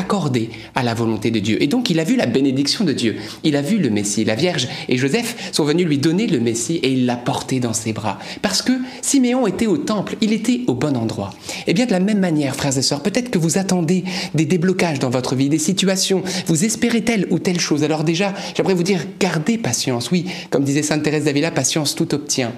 à 0.75 0.83
la 0.83 0.93
volonté 0.93 1.31
de 1.31 1.39
Dieu. 1.39 1.61
Et 1.61 1.67
donc 1.67 1.89
il 1.89 1.99
a 1.99 2.03
vu 2.03 2.15
la 2.15 2.25
bénédiction 2.25 2.85
de 2.85 2.93
Dieu. 2.93 3.15
Il 3.43 3.55
a 3.55 3.61
vu 3.61 3.77
le 3.77 3.89
Messie. 3.89 4.23
La 4.23 4.35
Vierge 4.35 4.67
et 4.87 4.97
Joseph 4.97 5.49
sont 5.51 5.63
venus 5.63 5.87
lui 5.87 5.97
donner 5.97 6.27
le 6.27 6.39
Messie 6.39 6.75
et 6.77 6.91
il 6.91 7.05
l'a 7.05 7.15
porté 7.15 7.59
dans 7.59 7.73
ses 7.73 7.93
bras. 7.93 8.19
Parce 8.41 8.61
que 8.61 8.73
Siméon 9.01 9.47
était 9.47 9.65
au 9.65 9.77
temple, 9.77 10.15
il 10.21 10.33
était 10.33 10.61
au 10.67 10.75
bon 10.75 10.95
endroit. 10.95 11.31
Et 11.67 11.73
bien 11.73 11.85
de 11.85 11.91
la 11.91 11.99
même 11.99 12.19
manière, 12.19 12.55
frères 12.55 12.77
et 12.77 12.81
sœurs, 12.81 13.01
peut-être 13.01 13.31
que 13.31 13.39
vous 13.39 13.57
attendez 13.57 14.03
des 14.35 14.45
déblocages 14.45 14.99
dans 14.99 15.09
votre 15.09 15.35
vie, 15.35 15.49
des 15.49 15.57
situations, 15.57 16.23
vous 16.45 16.63
espérez 16.63 17.01
telle 17.01 17.27
ou 17.31 17.39
telle 17.39 17.59
chose. 17.59 17.83
Alors 17.83 18.03
déjà, 18.03 18.33
j'aimerais 18.55 18.75
vous 18.75 18.83
dire, 18.83 19.01
gardez 19.19 19.57
patience. 19.57 20.11
Oui, 20.11 20.25
comme 20.49 20.63
disait 20.63 20.83
Sainte 20.83 21.03
Thérèse 21.03 21.25
d'Avila, 21.25 21.51
patience 21.51 21.95
tout 21.95 22.13
obtient. 22.13 22.53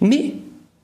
Mais 0.00 0.34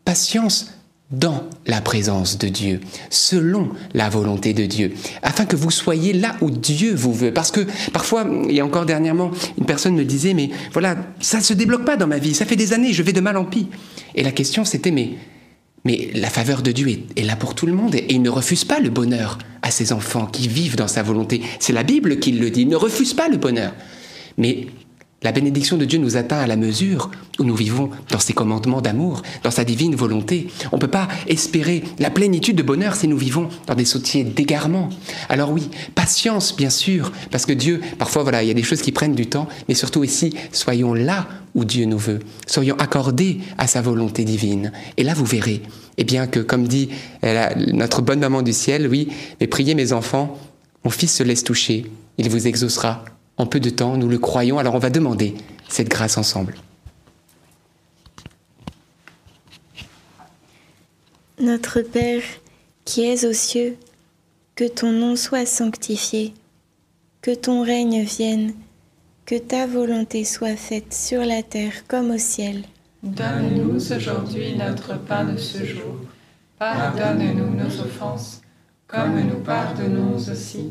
patience 0.05 0.73
dans 1.13 1.45
la 1.67 1.81
présence 1.81 2.39
de 2.39 2.49
Dieu, 2.49 2.81
selon 3.11 3.69
la 3.95 4.09
volonté 4.09 4.55
de 4.55 4.65
Dieu, 4.65 4.95
afin 5.23 5.45
que 5.45 5.57
vous 5.57 5.71
soyez 5.71 6.13
là 6.13 6.37
où 6.41 6.51
Dieu 6.51 6.95
vous 6.95 7.13
veut. 7.13 7.33
Parce 7.33 7.51
que 7.51 7.67
parfois, 7.93 8.23
a 8.23 8.65
encore 8.65 8.87
dernièrement, 8.87 9.31
une 9.59 9.67
personne 9.67 9.95
me 9.95 10.05
disait, 10.05 10.35
mais 10.35 10.51
voilà, 10.73 10.97
ça 11.21 11.39
ne 11.39 11.43
se 11.43 11.53
débloque 11.53 11.85
pas 11.85 11.97
dans 11.97 12.07
ma 12.07 12.19
vie, 12.19 12.35
ça 12.35 12.47
fait 12.47 12.57
des 12.57 12.73
années, 12.73 12.93
je 12.93 13.03
vais 13.03 13.13
de 13.13 13.21
mal 13.21 13.37
en 13.37 13.45
pis. 13.45 13.69
Et 14.15 14.23
la 14.23 14.33
question 14.33 14.65
c'était, 14.65 14.91
mais, 14.91 15.11
mais 15.85 16.11
la 16.15 16.31
faveur 16.31 16.63
de 16.63 16.73
Dieu 16.73 16.89
est, 16.89 17.19
est 17.19 17.25
là 17.25 17.37
pour 17.37 17.55
tout 17.55 17.67
le 17.67 17.75
monde, 17.75 17.95
et 17.95 18.07
il 18.09 18.23
ne 18.23 18.31
refuse 18.31 18.65
pas 18.65 18.81
le 18.81 18.91
bonheur 18.91 19.39
à 19.61 19.71
ses 19.71 19.93
enfants 19.93 20.27
qui 20.27 20.49
vivent 20.49 20.77
dans 20.77 20.89
sa 20.89 21.03
volonté. 21.03 21.43
C'est 21.61 21.73
la 21.73 21.83
Bible 21.83 22.19
qui 22.19 22.33
le 22.33 22.51
dit, 22.51 22.63
il 22.63 22.69
ne 22.69 22.77
refuse 22.77 23.15
pas 23.15 23.29
le 23.29 23.37
bonheur. 23.37 23.75
Mais 24.39 24.67
la 25.23 25.33
bénédiction 25.33 25.77
de 25.77 25.85
Dieu 25.85 25.99
nous 25.99 26.17
atteint 26.17 26.39
à 26.39 26.47
la 26.47 26.57
mesure 26.57 27.11
où 27.39 27.45
nous 27.45 27.55
vivons 27.55 27.91
dans 28.11 28.19
ses 28.19 28.33
commandements 28.33 28.81
d'amour, 28.81 29.23
dans 29.43 29.51
sa 29.51 29.65
divine 29.65 29.95
volonté. 29.95 30.49
On 30.73 30.77
ne 30.77 30.81
peut 30.81 30.89
pas 30.89 31.09
espérer 31.27 31.83
la 31.99 32.11
plénitude 32.11 32.57
de 32.57 32.63
bonheur 32.63 32.95
si 32.95 33.09
nous 33.09 33.17
vivons 33.17 33.49
dans 33.67 33.75
des 33.75 33.85
sautiers 33.85 34.25
d'égarement. 34.25 34.91
Alors 35.29 35.51
oui, 35.51 35.71
patience 35.95 36.57
bien 36.57 36.71
sûr, 36.71 37.13
parce 37.31 37.47
que 37.47 37.53
Dieu, 37.53 37.81
parfois 37.99 38.23
voilà, 38.23 38.43
il 38.43 38.49
y 38.49 38.51
a 38.51 38.55
des 38.55 38.63
choses 38.63 38.83
qui 38.83 38.93
prennent 38.93 39.15
du 39.15 39.27
temps, 39.27 39.49
mais 39.69 39.75
surtout 39.75 40.05
ici, 40.05 40.35
soyons 40.53 40.95
là 40.95 41.27
où 41.55 41.65
Dieu 41.65 41.85
nous 41.85 41.99
veut, 41.99 42.21
soyons 42.47 42.77
accordés 42.79 43.41
à 43.59 43.67
sa 43.67 43.83
volonté 43.83 44.25
divine. 44.25 44.73
Et 44.97 45.05
là, 45.05 45.13
vous 45.15 45.27
verrez, 45.27 45.63
eh 45.99 46.05
bien 46.05 46.27
que 46.27 46.41
comme 46.41 46.67
dit 46.67 46.89
notre 47.73 48.03
bonne 48.03 48.21
maman 48.21 48.43
du 48.43 48.53
ciel, 48.53 48.89
oui, 48.89 49.09
mais 49.41 49.47
priez 49.47 49.75
mes 49.75 49.93
enfants, 49.93 50.39
mon 50.85 50.91
fils 50.91 51.15
se 51.15 51.23
laisse 51.23 51.45
toucher, 51.45 51.87
il 52.19 52.29
vous 52.29 52.47
exaucera 52.47 53.05
en 53.37 53.47
peu 53.47 53.61
de 53.61 53.71
temps, 53.71 53.97
nous 53.97 54.09
le 54.09 54.19
croyons, 54.19 54.59
alors 54.59 54.75
on 54.75 54.79
va 54.79 54.91
demander 54.91 55.35
cette 55.69 55.89
grâce 55.89 56.19
ensemble. 56.19 56.55
Notre 61.41 61.81
Père, 61.81 62.23
qui 62.85 63.03
es 63.03 63.25
aux 63.25 63.33
cieux, 63.33 63.77
que 64.55 64.69
ton 64.69 64.93
nom 64.93 65.17
soit 65.17 65.47
sanctifié, 65.47 66.35
que 67.21 67.35
ton 67.35 67.63
règne 67.63 68.03
vienne, 68.03 68.53
que 69.27 69.39
ta 69.39 69.67
volonté 69.67 70.25
soit 70.25 70.57
faite 70.57 70.93
sur 70.93 71.25
la 71.25 71.43
terre 71.43 71.87
comme 71.89 72.11
au 72.11 72.19
ciel. 72.19 72.65
Donne-nous 73.03 73.93
aujourd'hui 73.93 74.55
notre 74.57 74.99
pain 74.99 75.25
de 75.25 75.37
ce 75.37 75.65
jour. 75.65 75.97
Pardonne-nous 76.59 77.57
nos 77.57 77.81
offenses, 77.81 78.43
comme 78.87 79.21
nous 79.21 79.41
pardonnons 79.41 80.17
aussi 80.17 80.71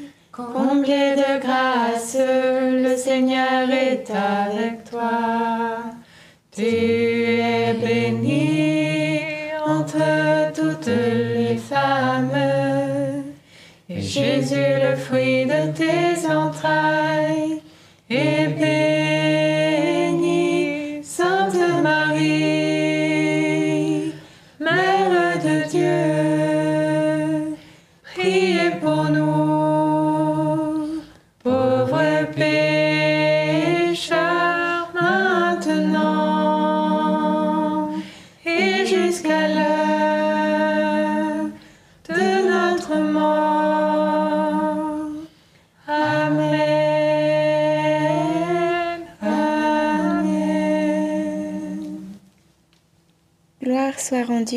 Comblée 0.31 1.15
de 1.17 1.41
grâce, 1.41 2.15
le 2.17 2.95
Seigneur 2.95 3.69
est 3.69 4.09
avec 4.09 4.89
toi. 4.89 5.79
Tu 6.55 6.63
es 6.63 7.73
bénie 7.73 9.19
entre 9.67 10.53
toutes 10.53 10.87
les 10.87 11.57
femmes. 11.57 12.31
Et 13.89 14.01
Jésus, 14.01 14.55
le 14.55 14.95
fruit 14.95 15.45
de 15.45 15.69
tes 15.73 16.25
entrailles, 16.33 17.30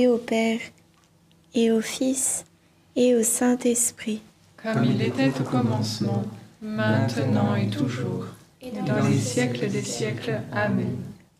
au 0.03 0.19
Père, 0.19 0.59
et 1.55 1.71
au 1.71 1.81
Fils, 1.81 2.45
et 2.97 3.15
au 3.15 3.23
Saint-Esprit. 3.23 4.23
Comme 4.63 4.85
il 4.85 5.01
était 5.03 5.31
au 5.41 5.45
commencement, 5.45 6.25
maintenant 6.61 7.55
et 7.55 7.69
toujours, 7.69 8.27
et 8.61 8.71
dans 8.71 9.09
les 9.09 9.19
siècles 9.19 9.69
des 9.69 9.83
siècles. 9.83 10.41
Amen. 10.53 10.97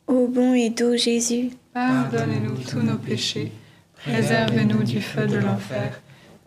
Ô 0.07 0.29
bon 0.29 0.55
et 0.55 0.71
doux 0.71 0.97
Jésus, 0.97 1.51
Pardonnez-nous 1.73 2.57
tous 2.71 2.81
nos 2.81 2.99
péchés, 2.99 3.51
préservez-nous 3.97 4.85
du 4.85 5.01
feu 5.01 5.27
de 5.27 5.39
l'enfer, 5.39 6.01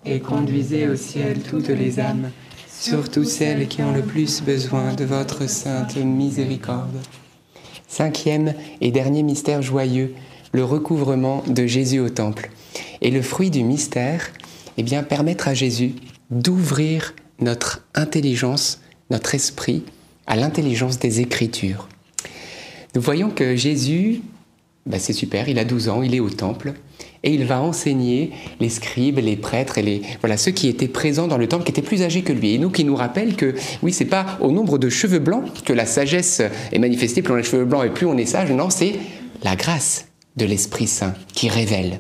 et 0.06 0.20
conduisez 0.20 0.88
au 0.88 0.96
ciel 0.96 1.42
toutes 1.42 1.70
les 1.70 2.00
âmes, 2.00 2.32
surtout 2.70 3.26
celles 3.26 3.68
qui 3.68 3.82
ont 3.82 3.92
le 3.92 4.04
plus 4.04 4.42
besoin 4.42 4.94
de 4.94 5.04
votre 5.04 5.50
sainte 5.50 5.98
miséricorde. 5.98 6.98
Cinquième 7.88 8.54
et 8.80 8.92
dernier 8.92 9.24
mystère 9.24 9.62
joyeux, 9.62 10.14
le 10.52 10.64
recouvrement 10.64 11.44
de 11.48 11.66
Jésus 11.66 12.00
au 12.00 12.10
temple. 12.10 12.50
Et 13.02 13.12
le 13.12 13.22
fruit 13.22 13.50
du 13.50 13.64
mystère, 13.64 14.32
eh 14.78 14.84
bien, 14.84 15.04
permettre 15.04 15.48
à 15.48 15.54
Jésus 15.54 15.94
d'ouvrir 16.30 17.14
notre 17.40 17.86
intelligence, 17.96 18.82
notre 19.10 19.36
esprit 19.36 19.84
à 20.26 20.36
l'intelligence 20.36 21.00
des 21.00 21.22
Écritures. 21.22 21.88
Nous 22.96 23.02
voyons 23.02 23.30
que 23.30 23.56
Jésus, 23.56 24.22
ben 24.86 25.00
c'est 25.00 25.14
super, 25.14 25.50
il 25.50 25.60
a 25.60 25.66
12 25.66 25.90
ans, 25.90 26.02
il 26.02 26.16
est 26.16 26.20
au 26.20 26.30
temple, 26.30 26.74
et 27.24 27.34
il 27.34 27.46
va 27.46 27.62
enseigner 27.62 28.32
les 28.60 28.70
scribes, 28.70 29.20
les 29.20 29.36
prêtres 29.36 29.78
et 29.78 29.82
les 29.82 30.02
voilà 30.22 30.38
ceux 30.38 30.52
qui 30.52 30.68
étaient 30.68 30.88
présents 30.88 31.28
dans 31.28 31.38
le 31.38 31.48
temple, 31.48 31.64
qui 31.64 31.72
étaient 31.72 31.82
plus 31.82 32.02
âgés 32.02 32.22
que 32.22 32.34
lui. 32.34 32.54
Et 32.54 32.58
nous, 32.58 32.70
qui 32.70 32.84
nous 32.84 32.96
rappelle 32.96 33.36
que 33.36 33.54
oui, 33.82 33.94
c'est 33.94 34.06
pas 34.06 34.38
au 34.42 34.52
nombre 34.52 34.78
de 34.78 34.90
cheveux 34.90 35.20
blancs 35.20 35.44
que 35.64 35.74
la 35.74 35.86
sagesse 35.86 36.42
est 36.72 36.80
manifestée. 36.80 37.22
Plus 37.22 37.34
on 37.34 37.36
a 37.36 37.40
les 37.40 37.44
cheveux 37.44 37.66
blancs 37.66 37.86
et 37.86 37.90
plus 37.90 38.06
on 38.06 38.18
est 38.18 38.26
sage. 38.26 38.52
Non, 38.52 38.70
c'est 38.70 38.96
la 39.44 39.56
grâce 39.56 40.07
de 40.38 40.46
l'Esprit 40.46 40.88
Saint 40.88 41.14
qui 41.34 41.50
révèle. 41.50 42.00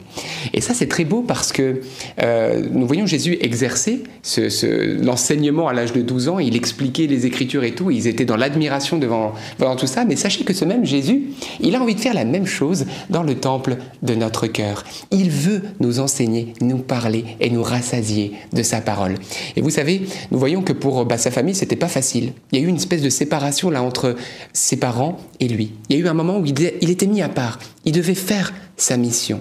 Et 0.54 0.62
ça, 0.62 0.73
c'est 0.73 0.88
très 0.88 1.06
beau 1.06 1.21
parce 1.21 1.52
que 1.52 1.82
euh, 2.21 2.63
nous 2.71 2.88
voyons 2.88 3.06
Jésus 3.06 3.38
exercer 3.41 4.04
ce, 4.23 5.04
l'enseignement 5.04 5.67
à 5.67 5.73
l'âge 5.73 5.93
de 5.93 6.02
12 6.02 6.30
ans. 6.30 6.39
Il 6.39 6.56
expliquait 6.56 7.08
les 7.08 7.26
Écritures 7.26 7.63
et 7.63 7.73
tout. 7.73 7.91
Ils 7.91 8.08
étaient 8.08 8.26
dans 8.26 8.38
l'admiration 8.38 8.97
devant, 8.97 9.34
devant 9.60 9.76
tout 9.76 9.88
ça. 9.88 10.06
Mais 10.06 10.15
sachez 10.15 10.43
que 10.43 10.54
ce 10.54 10.65
même 10.65 10.86
Jésus, 10.86 11.30
il 11.60 11.76
a 11.76 11.82
envie 11.82 11.95
de 11.95 12.00
faire 12.00 12.13
la 12.13 12.26
même 12.26 12.45
chose 12.45 12.86
dans 13.10 13.23
le 13.23 13.36
temple 13.36 13.78
de 14.04 14.15
notre 14.15 14.47
cœur. 14.47 14.84
Il 15.12 15.30
veut 15.30 15.62
nous 15.80 16.00
enseigner, 16.00 16.54
nous 16.62 16.78
parler 16.78 17.26
et 17.39 17.50
nous 17.50 17.63
rassasier 17.63 18.34
de 18.54 18.63
sa 18.63 18.82
parole. 18.82 19.15
Et 19.56 19.62
vous 19.62 19.69
savez, 19.69 20.02
nous 20.32 20.39
voyons 20.39 20.62
que 20.62 20.73
pour 20.73 21.06
bah, 21.06 21.17
sa 21.17 21.32
famille, 21.32 21.56
c'était 21.56 21.76
pas 21.76 21.88
facile. 21.88 22.34
Il 22.52 22.60
y 22.60 22.62
a 22.62 22.65
eu 22.65 22.69
une 22.69 22.78
espèce 22.78 23.02
de 23.02 23.10
séparation 23.10 23.69
là 23.69 23.82
entre 23.82 24.15
ses 24.54 24.78
parents 24.78 25.17
et 25.39 25.47
lui. 25.47 25.73
Il 25.89 25.95
y 25.95 26.00
a 26.00 26.04
eu 26.04 26.08
un 26.08 26.13
moment 26.13 26.38
où 26.38 26.45
il 26.45 26.89
était 26.89 27.08
mis 27.08 27.21
à 27.21 27.30
part. 27.30 27.60
Il 27.86 27.93
devait 27.93 28.15
faire 28.27 28.53
sa 28.75 28.97
mission. 28.97 29.39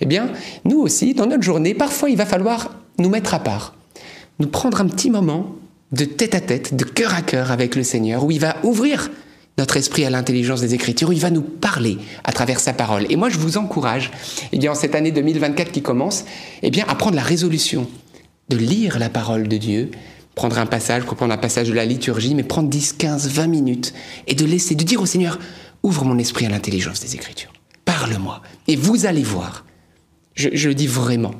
Eh 0.00 0.06
bien, 0.06 0.30
nous 0.64 0.78
aussi, 0.78 1.14
dans 1.14 1.26
notre 1.26 1.42
journée, 1.42 1.74
parfois 1.74 2.10
il 2.10 2.16
va 2.16 2.26
falloir 2.26 2.74
nous 2.98 3.08
mettre 3.08 3.34
à 3.34 3.40
part, 3.40 3.74
nous 4.38 4.48
prendre 4.48 4.80
un 4.80 4.86
petit 4.86 5.10
moment 5.10 5.56
de 5.92 6.04
tête 6.04 6.34
à 6.34 6.40
tête, 6.40 6.76
de 6.76 6.84
cœur 6.84 7.14
à 7.14 7.22
cœur 7.22 7.50
avec 7.50 7.74
le 7.74 7.82
Seigneur, 7.82 8.24
où 8.24 8.30
il 8.30 8.40
va 8.40 8.56
ouvrir 8.62 9.10
notre 9.58 9.76
esprit 9.76 10.04
à 10.04 10.10
l'intelligence 10.10 10.60
des 10.60 10.74
Écritures, 10.74 11.08
où 11.08 11.12
il 11.12 11.20
va 11.20 11.30
nous 11.30 11.42
parler 11.42 11.98
à 12.24 12.32
travers 12.32 12.60
sa 12.60 12.72
parole. 12.72 13.06
Et 13.08 13.16
moi, 13.16 13.30
je 13.30 13.38
vous 13.38 13.56
encourage, 13.56 14.10
eh 14.52 14.58
bien, 14.58 14.72
en 14.72 14.74
cette 14.74 14.94
année 14.94 15.12
2024 15.12 15.72
qui 15.72 15.82
commence, 15.82 16.24
eh 16.62 16.70
bien, 16.70 16.84
à 16.88 16.94
prendre 16.94 17.16
la 17.16 17.22
résolution 17.22 17.88
de 18.48 18.56
lire 18.56 18.98
la 18.98 19.08
parole 19.08 19.48
de 19.48 19.56
Dieu, 19.56 19.90
prendre 20.34 20.58
un 20.58 20.66
passage, 20.66 21.04
reprendre 21.04 21.32
un 21.32 21.38
passage 21.38 21.68
de 21.68 21.72
la 21.72 21.86
liturgie, 21.86 22.34
mais 22.34 22.42
prendre 22.42 22.68
10, 22.68 22.92
15, 22.94 23.28
20 23.28 23.46
minutes 23.46 23.94
et 24.26 24.34
de 24.34 24.44
laisser, 24.44 24.74
de 24.74 24.84
dire 24.84 25.00
au 25.00 25.06
Seigneur, 25.06 25.38
ouvre 25.82 26.04
mon 26.04 26.18
esprit 26.18 26.44
à 26.44 26.50
l'intelligence 26.50 27.00
des 27.00 27.14
Écritures 27.14 27.55
parle-moi. 27.98 28.42
Et 28.68 28.76
vous 28.76 29.06
allez 29.06 29.22
voir, 29.22 29.64
je, 30.34 30.68
le 30.68 30.74
dis 30.74 30.86
vraiment, 30.86 31.34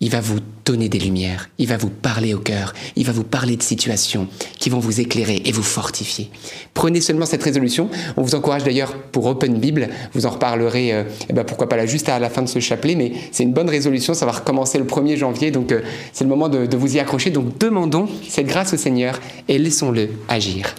il 0.00 0.10
va 0.10 0.20
vous 0.20 0.38
donner 0.64 0.88
des 0.88 0.98
lumières, 0.98 1.50
il 1.58 1.68
va 1.68 1.76
vous 1.76 1.90
parler 1.90 2.32
au 2.32 2.38
cœur, 2.38 2.72
il 2.96 3.04
va 3.04 3.12
vous 3.12 3.22
parler 3.22 3.56
de 3.56 3.62
situations 3.62 4.28
qui 4.58 4.70
vont 4.70 4.78
vous 4.78 5.00
éclairer 5.00 5.42
et 5.44 5.52
vous 5.52 5.62
fortifier. 5.62 6.30
Prenez 6.72 7.02
seulement 7.02 7.26
cette 7.26 7.42
résolution. 7.42 7.90
On 8.16 8.22
vous 8.22 8.34
encourage 8.34 8.64
d'ailleurs 8.64 8.96
pour 8.96 9.26
Open 9.26 9.58
Bible, 9.58 9.90
vous 10.14 10.24
en 10.24 10.30
reparlerez, 10.30 10.94
euh, 10.94 11.04
eh 11.28 11.32
ben 11.34 11.44
pourquoi 11.44 11.68
pas 11.68 11.76
là 11.76 11.84
juste 11.84 12.08
à 12.08 12.18
la 12.18 12.30
fin 12.30 12.42
de 12.42 12.48
ce 12.48 12.58
chapelet, 12.58 12.94
mais 12.94 13.12
c'est 13.30 13.42
une 13.42 13.52
bonne 13.52 13.68
résolution, 13.68 14.14
ça 14.14 14.24
va 14.24 14.32
recommencer 14.32 14.78
le 14.78 14.84
1er 14.84 15.16
janvier, 15.16 15.50
donc 15.50 15.70
euh, 15.70 15.82
c'est 16.14 16.24
le 16.24 16.30
moment 16.30 16.48
de, 16.48 16.64
de 16.64 16.76
vous 16.78 16.96
y 16.96 16.98
accrocher. 16.98 17.30
Donc 17.30 17.58
demandons 17.58 18.08
cette 18.26 18.46
grâce 18.46 18.72
au 18.72 18.78
Seigneur 18.78 19.20
et 19.48 19.58
laissons-le 19.58 20.08
agir. 20.28 20.74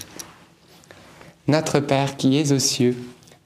Notre 1.48 1.80
Père 1.80 2.18
qui 2.18 2.40
es 2.40 2.52
aux 2.52 2.60
cieux, 2.60 2.96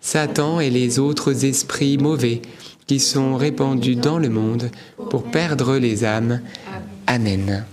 Satan 0.00 0.60
et 0.60 0.70
les 0.70 0.98
autres 0.98 1.44
esprits 1.44 1.98
mauvais 1.98 2.42
qui 2.86 3.00
sont 3.00 3.36
répandus 3.36 3.96
dans 3.96 4.18
le 4.18 4.28
monde 4.28 4.70
pour 5.10 5.24
perdre 5.24 5.76
les 5.76 6.04
âmes. 6.04 6.40
Amen. 7.06 7.64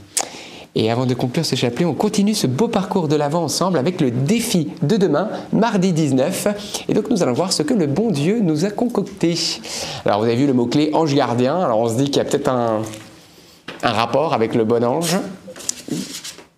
Et 0.78 0.92
avant 0.92 1.06
de 1.06 1.14
conclure 1.14 1.46
ce 1.46 1.56
chapelet, 1.56 1.86
on 1.86 1.94
continue 1.94 2.34
ce 2.34 2.48
beau 2.48 2.68
parcours 2.68 3.08
de 3.08 3.16
l'Avent 3.16 3.44
ensemble 3.44 3.78
avec 3.78 4.02
le 4.02 4.12
défi 4.12 4.72
de 4.82 4.98
demain, 4.98 5.30
mardi 5.54 5.94
19. 5.94 6.86
Et 6.90 6.94
donc 6.94 7.10
nous 7.10 7.24
allons 7.24 7.32
voir 7.32 7.54
ce 7.54 7.64
que 7.64 7.74
le 7.74 7.88
bon 7.88 8.12
Dieu 8.12 8.42
nous 8.42 8.66
a 8.66 8.70
concocté. 8.70 9.38
Alors 10.06 10.20
vous 10.20 10.26
avez 10.26 10.36
vu 10.36 10.48
le 10.48 10.54
mot-clé 10.54 10.92
ange 10.94 11.16
gardien. 11.16 11.58
Alors 11.58 11.80
on 11.80 11.88
se 11.88 11.96
dit 11.96 12.06
qu'il 12.06 12.18
y 12.18 12.20
a 12.20 12.26
peut-être 12.26 12.50
un, 12.50 12.82
rapport 13.82 14.34
avec 14.34 14.54
le 14.54 14.66
bon 14.66 14.84
ange. 14.84 15.18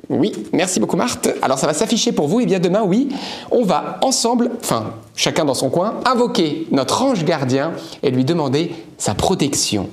Oui, 0.09 0.31
merci 0.51 0.79
beaucoup 0.79 0.97
Marthe. 0.97 1.29
Alors 1.43 1.59
ça 1.59 1.67
va 1.67 1.75
s'afficher 1.75 2.11
pour 2.11 2.27
vous. 2.27 2.39
Et 2.39 2.47
bien 2.47 2.59
demain, 2.59 2.81
oui, 2.83 3.09
on 3.51 3.63
va 3.63 3.99
ensemble, 4.01 4.49
enfin 4.63 4.93
chacun 5.17 5.43
dans 5.43 5.55
son 5.55 5.69
coin, 5.69 5.95
invoquer 6.05 6.67
notre 6.71 7.01
ange 7.01 7.25
gardien 7.25 7.73
et 8.03 8.11
lui 8.11 8.23
demander 8.23 8.71
sa 8.97 9.13
protection. 9.13 9.89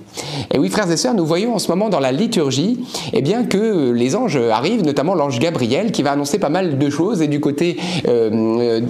Et 0.53 0.59
oui, 0.59 0.71
frères 0.71 0.91
et 0.91 0.97
sœurs, 0.97 1.15
nous 1.15 1.27
voyons 1.27 1.55
en 1.55 1.59
ce 1.59 1.69
moment 1.69 1.89
dans 1.89 2.01
la 2.01 2.13
liturgie 2.13 2.81
eh 3.13 3.23
bien, 3.23 3.45
que 3.45 3.91
les 3.91 4.17
anges 4.17 4.37
arrivent, 4.37 4.85
notamment 4.85 5.15
l'ange 5.15 5.39
Gabriel, 5.39 5.93
qui 5.93 6.03
va 6.03 6.13
annoncer 6.13 6.39
pas 6.39 6.49
mal 6.49 6.79
de 6.79 6.91
choses, 6.91 7.21
et 7.21 7.27
du 7.27 7.41
côté 7.41 7.77
euh, 8.07 8.81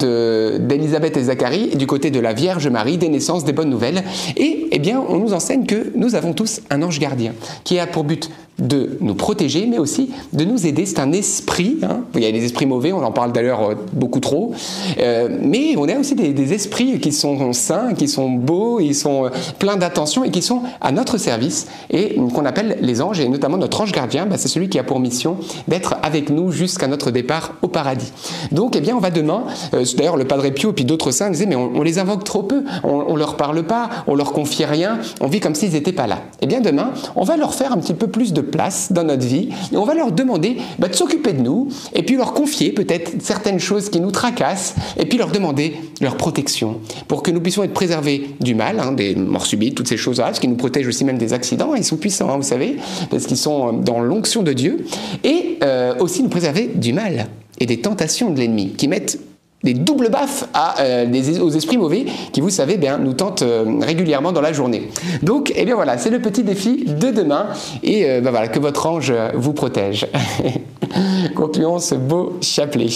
d'Élisabeth 0.59 1.17
et 1.17 1.23
Zacharie, 1.23 1.69
et 1.73 1.75
du 1.75 1.87
côté 1.87 2.11
de 2.11 2.19
la 2.19 2.33
Vierge 2.33 2.67
Marie, 2.67 2.97
des 2.97 3.09
naissances, 3.09 3.43
des 3.43 3.53
bonnes 3.53 3.69
nouvelles. 3.69 4.03
Et 4.37 4.67
eh 4.71 4.79
bien, 4.79 5.01
on 5.07 5.17
nous 5.17 5.33
enseigne 5.33 5.65
que 5.65 5.91
nous 5.95 6.15
avons 6.15 6.33
tous 6.33 6.61
un 6.69 6.81
ange 6.81 6.99
gardien, 6.99 7.33
qui 7.63 7.79
a 7.79 7.87
pour 7.87 8.03
but 8.03 8.29
de 8.59 8.97
nous 9.01 9.15
protéger, 9.15 9.65
mais 9.65 9.79
aussi 9.79 10.11
de 10.33 10.45
nous 10.45 10.65
aider. 10.65 10.85
C'est 10.85 10.99
un 10.99 11.11
esprit. 11.11 11.77
hein. 11.83 12.01
Il 12.15 12.21
y 12.21 12.25
a 12.25 12.31
des 12.31 12.45
esprits 12.45 12.65
mauvais, 12.65 12.93
on 12.93 13.03
en 13.03 13.11
parle 13.11 13.33
d'ailleurs 13.33 13.71
euh, 13.71 13.75
beaucoup 13.91 14.21
trop. 14.21 14.53
Euh, 14.99 15.27
mais 15.41 15.75
on 15.77 15.87
a 15.89 15.99
aussi 15.99 16.15
des, 16.15 16.24
des 16.33 16.53
esprits 16.53 16.99
qui 16.99 17.11
sont 17.11 17.53
sains, 17.53 17.93
qui 17.93 18.07
sont 18.07 18.29
beaux, 18.29 18.79
ils 18.79 18.95
sont 18.95 19.25
euh, 19.25 19.29
pleins 19.59 19.77
d'attention 19.77 20.23
et 20.23 20.31
qui 20.31 20.41
sont 20.41 20.61
à 20.81 20.91
notre 20.91 21.17
service 21.17 21.67
et 21.89 22.15
qu'on 22.15 22.45
appelle 22.45 22.77
les 22.81 23.01
anges. 23.01 23.19
Et 23.19 23.29
notamment 23.29 23.57
notre 23.57 23.81
ange 23.81 23.91
gardien, 23.91 24.25
bah, 24.25 24.35
c'est 24.37 24.47
celui 24.47 24.69
qui 24.69 24.79
a 24.79 24.83
pour 24.83 24.99
mission 24.99 25.37
d'être 25.67 25.95
avec 26.03 26.29
nous 26.29 26.51
jusqu'à 26.51 26.87
notre 26.87 27.11
départ 27.11 27.53
au 27.61 27.67
paradis. 27.67 28.11
Donc, 28.51 28.75
eh 28.75 28.81
bien, 28.81 28.95
on 28.95 28.99
va 28.99 29.11
demain. 29.11 29.43
euh, 29.73 29.85
D'ailleurs, 29.97 30.17
le 30.17 30.25
Padre 30.25 30.49
Pio 30.49 30.73
puis 30.73 30.85
d'autres 30.85 31.11
saints 31.11 31.29
disaient, 31.29 31.45
mais 31.45 31.55
on, 31.55 31.81
les 31.81 31.99
invoque 31.99 32.23
trop 32.23 32.43
peu. 32.43 32.63
On, 32.83 33.05
on 33.07 33.15
leur 33.15 33.37
parle 33.37 33.63
pas, 33.63 33.89
on 34.07 34.15
leur 34.15 34.33
confie 34.33 34.65
rien. 34.65 34.99
On 35.21 35.27
vit 35.27 35.39
comme 35.39 35.55
s'ils 35.55 35.71
n'étaient 35.71 35.91
pas 35.93 36.07
là. 36.07 36.19
Eh 36.41 36.47
bien, 36.47 36.61
demain, 36.61 36.91
on 37.15 37.23
va 37.23 37.37
leur 37.37 37.53
faire 37.53 37.71
un 37.71 37.77
petit 37.77 37.93
peu 37.93 38.07
plus 38.07 38.33
de 38.33 38.41
place 38.41 38.91
dans 38.91 39.03
notre 39.03 39.25
vie 39.25 39.49
et 39.71 39.77
on 39.77 39.85
va 39.85 39.93
leur 39.93 40.11
demander 40.11 40.57
bah, 40.79 40.87
de 40.87 40.93
s'occuper 40.93 41.33
de 41.33 41.41
nous 41.41 41.67
et 41.93 42.03
puis 42.03 42.15
leur 42.15 42.33
confier 42.33 42.71
peut-être 42.71 43.21
certaines 43.21 43.59
choses 43.59 43.89
qui 43.89 43.99
nous 43.99 44.11
tracassent 44.11 44.75
et 44.97 45.05
puis 45.05 45.17
leur 45.17 45.31
demander 45.31 45.75
leur 46.01 46.14
protection 46.17 46.79
pour 47.07 47.23
que 47.23 47.31
nous 47.31 47.41
puissions 47.41 47.63
être 47.63 47.73
préservés 47.73 48.29
du 48.39 48.55
mal, 48.55 48.79
hein, 48.79 48.91
des 48.91 49.15
morts 49.15 49.45
subites, 49.45 49.75
toutes 49.75 49.87
ces 49.87 49.97
choses-là, 49.97 50.33
ce 50.33 50.39
qui 50.39 50.47
nous 50.47 50.55
protège 50.55 50.87
aussi 50.87 51.05
même 51.05 51.17
des 51.17 51.33
accidents. 51.33 51.75
Ils 51.75 51.83
sont 51.83 51.97
puissants, 51.97 52.29
hein, 52.29 52.37
vous 52.37 52.43
savez, 52.43 52.77
parce 53.09 53.25
qu'ils 53.25 53.37
sont 53.37 53.67
euh, 53.67 53.71
dans 53.71 53.99
l'onction 53.99 54.43
de 54.43 54.53
Dieu 54.53 54.85
et 55.23 55.59
euh, 55.63 55.95
aussi 55.99 56.23
nous 56.23 56.29
préserver 56.29 56.69
du 56.73 56.93
mal 56.93 57.27
et 57.59 57.65
des 57.65 57.81
tentations 57.81 58.31
de 58.31 58.39
l'ennemi 58.39 58.73
qui 58.73 58.87
mettent 58.87 59.19
des 59.63 59.73
doubles 59.73 60.09
baffes 60.09 60.47
euh, 60.79 61.41
aux 61.41 61.49
esprits 61.49 61.77
mauvais 61.77 62.05
qui, 62.31 62.41
vous 62.41 62.51
savez, 62.51 62.77
bien, 62.77 62.99
nous 62.99 63.13
tentent 63.13 63.43
régulièrement 63.81 64.31
dans 64.31 64.41
la 64.41 64.53
journée. 64.53 64.89
Donc, 65.23 65.51
eh 65.55 65.65
bien 65.65 65.73
voilà, 65.73 65.97
c'est 65.97 66.11
le 66.11 66.19
petit 66.19 66.43
défi 66.43 66.85
de 66.85 67.09
demain 67.09 67.47
et 67.81 68.21
ben 68.21 68.29
voilà, 68.29 68.47
que 68.47 68.59
votre 68.59 68.85
ange 68.85 69.11
vous 69.33 69.53
protège. 69.53 70.05
Concluons 71.35 71.79
ce 71.79 71.95
beau 71.95 72.37
chapelet. 72.41 72.89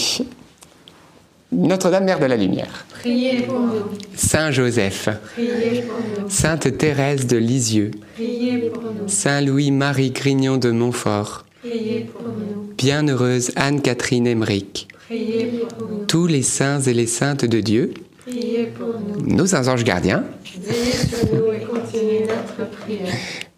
Notre-Dame, 1.52 2.04
Mère 2.04 2.20
de 2.20 2.26
la 2.26 2.36
Lumière. 2.36 2.86
Priez 3.00 3.42
pour 3.42 3.58
nous. 3.58 3.82
Saint 4.14 4.50
Joseph. 4.52 5.08
Priez 5.34 5.82
pour 5.82 6.22
nous. 6.22 6.30
Sainte 6.30 6.78
Thérèse 6.78 7.26
de 7.26 7.36
Lisieux. 7.36 7.90
Priez 8.14 8.70
pour 8.70 8.82
nous. 8.84 9.08
Saint 9.08 9.40
Louis-Marie 9.40 10.10
Grignon 10.10 10.58
de 10.58 10.70
Montfort. 10.70 11.44
Priez 11.60 12.08
pour 12.12 12.22
nous. 12.22 12.72
Bienheureuse 12.76 13.50
Anne-Catherine 13.56 14.28
Emmerich. 14.28 14.86
Priez 15.06 15.46
pour 15.76 15.88
nous. 15.88 16.04
Tous 16.06 16.26
les 16.28 16.42
saints 16.42 16.80
et 16.80 16.94
les 16.94 17.06
saintes 17.06 17.44
de 17.44 17.60
Dieu. 17.60 17.94
Priez 18.26 18.66
pour 18.66 19.00
nous. 19.00 19.34
Nos 19.34 19.54
anges 19.54 19.84
gardiens. 19.84 20.24
Veillez 20.62 20.92
sur 20.92 21.34
nous 21.34 21.52
et 21.52 21.60
continuez 21.60 22.26
notre 22.28 22.70
prière. 22.70 23.12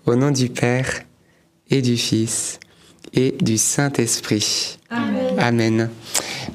Au 0.07 0.16
nom 0.16 0.30
du 0.30 0.49
Père 0.49 0.88
et 1.70 1.82
du 1.82 1.99
Fils 1.99 2.59
et 3.12 3.32
du 3.40 3.59
Saint-Esprit. 3.59 4.78
Amen. 4.88 5.34
Amen. 5.38 5.90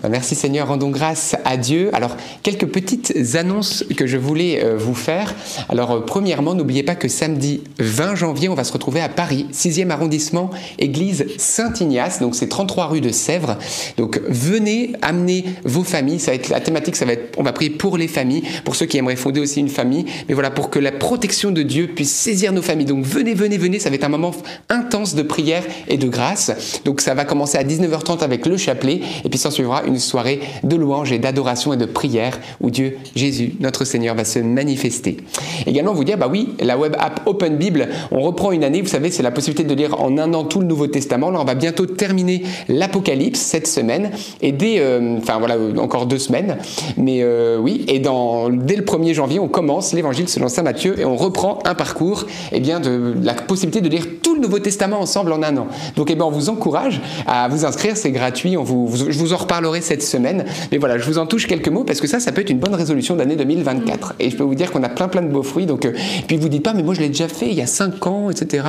Ben, 0.04 0.10
Merci 0.10 0.36
Seigneur, 0.36 0.68
rendons 0.68 0.89
grâce 0.89 1.36
à 1.43 1.58
Dieu. 1.58 1.89
Alors, 1.93 2.16
quelques 2.43 2.68
petites 2.68 3.14
annonces 3.34 3.84
que 3.95 4.06
je 4.06 4.18
voulais 4.18 4.64
euh, 4.64 4.78
vous 4.78 4.93
faire. 4.93 5.34
Alors, 5.70 5.91
euh, 5.91 6.00
premièrement, 6.02 6.54
n'oubliez 6.54 6.84
pas 6.84 6.93
que 6.93 7.08
samedi 7.08 7.64
20 7.80 8.14
janvier, 8.14 8.48
on 8.48 8.54
va 8.54 8.64
se 8.64 8.74
retrouver 8.74 9.02
à 9.02 9.10
Paris, 9.10 9.48
6e 9.52 9.89
arrondissement, 9.89 10.52
église 10.78 11.26
Saint-Ignace. 11.38 12.20
Donc, 12.20 12.36
c'est 12.36 12.48
33 12.48 12.88
rue 12.88 13.02
de 13.02 13.10
Sèvres. 13.10 13.58
Donc, 13.98 14.22
venez 14.28 14.93
amener 15.02 15.45
vos 15.64 15.84
familles. 15.84 16.20
Ça 16.20 16.32
va 16.32 16.36
être 16.36 16.50
la 16.50 16.60
thématique, 16.60 16.95
ça 16.95 17.06
va 17.06 17.14
être, 17.14 17.36
on 17.38 17.43
va 17.43 17.52
prier 17.52 17.72
pour 17.72 17.98
les 17.98 18.08
familles, 18.08 18.43
pour 18.66 18.76
ceux 18.76 18.86
qui 18.86 18.98
aimeraient 18.98 19.16
fonder 19.16 19.39
aussi 19.39 19.60
une 19.60 19.70
famille. 19.70 20.06
Mais 20.28 20.36
voilà, 20.36 20.52
pour 20.52 20.70
que 20.70 20.78
la 20.78 20.91
protection 20.91 21.50
de 21.50 21.64
Dieu 21.64 21.88
puisse 21.88 22.12
saisir 22.12 22.54
nos 22.54 22.62
familles. 22.62 22.86
Donc, 22.86 23.04
venez, 23.04 23.34
venez, 23.34 23.58
venez. 23.58 23.80
Ça 23.80 23.89
va 23.89 23.95
être 23.95 24.04
un 24.04 24.10
moment 24.10 24.32
intense 24.70 25.16
de 25.16 25.24
prière 25.24 25.64
et 25.88 25.98
de 25.98 26.08
grâce. 26.08 26.52
Donc, 26.86 27.02
ça 27.02 27.16
va 27.16 27.26
commencer 27.26 27.58
à 27.58 27.64
19h30 27.64 28.20
avec 28.20 28.45
le 28.45 28.58
chapelet. 28.58 29.02
Et 29.26 29.30
puis, 29.30 29.39
s'en 29.39 29.50
suivra 29.50 29.87
une 29.88 29.98
soirée 30.00 30.40
de 30.64 30.76
louange 30.76 31.12
et 31.12 31.20
d'adoration 31.20 31.74
et 31.74 31.78
de 31.78 31.86
prière 31.86 32.40
où 32.62 32.70
Dieu, 32.70 32.98
Jésus, 33.16 33.54
notre 33.60 33.86
Seigneur, 33.86 34.16
va 34.16 34.26
se 34.26 34.40
manifester. 34.40 35.18
Également, 35.66 35.94
vous 35.94 36.04
dire, 36.04 36.18
bah 36.18 36.28
oui, 36.30 36.50
la 36.60 36.78
web 36.78 36.96
app 37.00 37.22
Open 37.26 37.58
Bible, 37.58 37.88
on 38.12 38.22
reprend 38.22 38.52
une 38.52 38.64
année. 38.64 38.82
Vous 38.82 38.88
savez, 38.88 39.10
c'est 39.12 39.24
la 39.24 39.32
possibilité 39.32 39.64
de 39.64 39.74
lire 39.74 40.00
en 40.02 40.18
un 40.18 40.34
an 40.34 40.44
tout 40.44 40.60
le 40.60 40.66
Nouveau 40.68 40.88
Testament. 40.88 41.30
Là, 41.32 41.40
on 41.42 41.46
va 41.46 41.56
bientôt 41.56 41.86
terminer 41.86 42.44
l'Apocalypse 42.68 43.40
cette 43.40 43.68
semaine. 43.68 44.12
Et 44.42 44.52
dès, 44.52 44.80
euh, 44.80 45.18
enfin 45.18 45.40
voilà, 45.40 45.56
encore 45.80 46.06
deux 46.06 46.18
semaines. 46.20 46.58
Mais 46.98 47.20
euh, 47.22 47.58
oui, 47.60 47.86
et 47.88 48.00
dans, 48.00 48.50
dès 48.50 48.76
le 48.76 48.84
1er 48.84 49.14
janvier, 49.14 49.40
on 49.40 49.48
commence 49.48 49.94
l'évangile 49.94 50.28
selon 50.30 50.48
saint 50.50 50.64
Matthieu 50.64 51.00
et 51.00 51.06
on 51.06 51.16
reprend 51.16 51.60
un 51.66 51.76
parcours, 51.76 52.26
eh 52.52 52.60
bien, 52.60 52.80
de 52.80 53.14
la 53.24 53.34
possibilité 53.34 53.82
de 53.82 53.90
lire 53.90 54.06
tout 54.22 54.36
le 54.36 54.42
Nouveau 54.42 54.60
Testament 54.60 55.00
ensemble 55.00 55.32
en 55.34 55.42
un 55.44 55.56
an. 55.58 55.68
Donc, 55.96 56.10
eh 56.12 56.16
bien, 56.16 56.26
on 56.26 56.32
vous 56.32 56.50
encourage 56.50 57.02
à 57.26 57.48
vous 57.48 57.66
inscrire, 57.66 57.98
c'est 57.98 58.12
gratuit. 58.12 58.58
On 58.58 58.64
vous- 58.64 58.90
je 59.10 59.18
vous 59.18 59.34
en 59.34 59.38
reparlerai 59.38 59.77
cette 59.82 60.04
semaine. 60.04 60.46
Mais 60.72 60.78
voilà, 60.78 60.98
je 60.98 61.06
vous 61.06 61.18
en 61.18 61.26
touche 61.26 61.48
quelques 61.48 61.70
mots 61.70 61.84
parce 61.84 62.02
que 62.02 62.08
ça, 62.08 62.20
ça 62.20 62.32
peut 62.32 62.42
être 62.42 62.50
une 62.50 62.60
bonne 62.60 62.76
résolution 62.76 63.16
d'année 63.16 63.36
2024. 63.36 64.16
Et 64.20 64.30
je 64.30 64.38
peux 64.38 64.44
vous 64.44 64.56
dire 64.56 64.72
qu'on 64.72 64.84
a 64.84 64.90
plein 64.90 65.08
plein 65.08 65.22
de 65.22 65.28
beaux 65.28 65.44
fruits. 65.44 65.66
Donc, 65.66 65.86
euh, 65.86 65.94
puis 66.28 66.38
vous 66.38 66.50
dites 66.50 66.64
pas, 66.64 66.74
mais 66.74 66.84
moi 66.84 66.94
je 66.94 67.02
l'ai 67.02 67.10
déjà 67.10 67.28
fait 67.28 67.48
il 67.48 67.56
y 67.56 67.62
a 67.62 67.68
5 67.68 68.06
ans, 68.08 68.30
etc. 68.30 68.66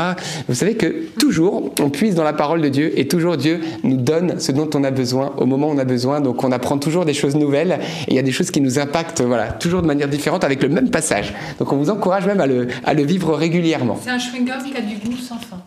Vous 0.49 0.55
savez 0.55 0.75
que 0.75 1.07
toujours, 1.19 1.73
on 1.81 1.91
puise 1.91 2.15
dans 2.15 2.25
la 2.25 2.33
parole 2.33 2.61
de 2.61 2.69
Dieu 2.69 2.99
et 2.99 3.09
toujours 3.09 3.37
Dieu 3.37 3.61
nous 3.83 3.97
donne 3.97 4.41
ce 4.41 4.53
dont 4.53 4.69
on 4.75 4.85
a 4.85 4.91
besoin 4.91 5.33
au 5.39 5.47
moment 5.47 5.69
où 5.69 5.73
on 5.73 5.79
a 5.79 5.85
besoin. 5.85 6.21
Donc 6.21 6.45
on 6.45 6.53
apprend 6.53 6.79
toujours 6.79 7.05
des 7.05 7.15
choses 7.15 7.37
nouvelles 7.37 7.79
et 8.07 8.13
il 8.13 8.15
y 8.15 8.19
a 8.19 8.23
des 8.23 8.33
choses 8.33 8.51
qui 8.51 8.61
nous 8.61 8.79
impactent, 8.79 9.23
voilà, 9.23 9.53
toujours 9.53 9.83
de 9.83 9.87
manière 9.87 10.09
différente 10.09 10.45
avec 10.45 10.63
le 10.63 10.69
même 10.69 10.91
passage. 10.91 11.35
Donc 11.59 11.73
on 11.73 11.77
vous 11.77 11.91
encourage 11.91 12.27
même 12.27 12.41
à 12.41 12.47
le, 12.47 12.69
à 12.85 12.95
le 12.95 13.03
vivre 13.05 13.35
régulièrement. 13.35 13.99
C'est 14.03 14.11
un 14.11 14.19
chewing-gum 14.19 14.63
qui 14.65 14.77
a 14.77 14.81
du 14.81 14.97
goût 14.97 15.17
sans 15.17 15.39
fin. 15.39 15.63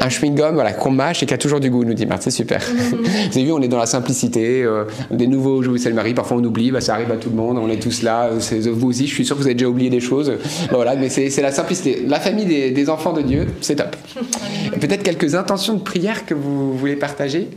Un 0.00 0.08
chewing-gum 0.08 0.54
voilà, 0.54 0.72
qu'on 0.72 0.90
mâche 0.90 1.22
et 1.22 1.26
qui 1.26 1.34
a 1.34 1.38
toujours 1.38 1.60
du 1.60 1.70
goût, 1.70 1.84
nous 1.84 1.92
dit 1.92 2.06
Marthe, 2.06 2.22
c'est 2.22 2.30
super. 2.30 2.62
Vous 2.90 3.36
avez 3.36 3.44
vu, 3.44 3.52
on 3.52 3.60
est 3.60 3.68
dans 3.68 3.78
la 3.78 3.86
simplicité, 3.86 4.62
euh, 4.62 4.84
des 5.10 5.26
nouveaux 5.26 5.62
jouets 5.62 5.78
le 5.84 5.94
Marie, 5.94 6.14
parfois 6.14 6.38
on 6.38 6.44
oublie, 6.44 6.70
bah, 6.70 6.80
ça 6.80 6.94
arrive 6.94 7.10
à 7.10 7.16
tout 7.16 7.30
le 7.30 7.36
monde, 7.36 7.58
on 7.58 7.68
est 7.68 7.80
tous 7.80 8.02
là, 8.02 8.30
c'est 8.38 8.60
vous 8.60 8.88
aussi, 8.88 9.06
je 9.06 9.14
suis 9.14 9.26
sûr 9.26 9.36
que 9.36 9.40
vous 9.42 9.46
avez 9.46 9.54
déjà 9.54 9.68
oublié 9.68 9.90
des 9.90 10.00
choses. 10.00 10.32
Voilà, 10.70 10.96
mais 10.96 11.08
c'est 11.08 11.42
la 11.42 11.52
simplicité. 11.52 12.04
La 12.06 12.20
famille 12.20 12.46
des, 12.46 12.70
des 12.70 12.90
enfants 12.90 13.12
de 13.12 13.22
Dieu, 13.22 13.46
c'est 13.60 13.76
top. 13.76 13.96
Peut-être 14.80 15.02
quelques 15.02 15.34
intentions 15.34 15.74
de 15.74 15.82
prière 15.82 16.24
que 16.24 16.34
vous 16.34 16.76
voulez 16.76 16.96
partager? 16.96 17.48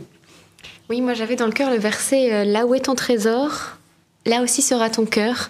Oui, 0.90 1.00
moi 1.00 1.14
j'avais 1.14 1.36
dans 1.36 1.46
le 1.46 1.52
cœur 1.52 1.70
le 1.70 1.78
verset 1.78 2.32
euh, 2.32 2.44
Là 2.44 2.66
où 2.66 2.74
est 2.74 2.80
ton 2.80 2.94
trésor, 2.94 3.78
là 4.26 4.42
aussi 4.42 4.60
sera 4.60 4.90
ton 4.90 5.06
cœur. 5.06 5.48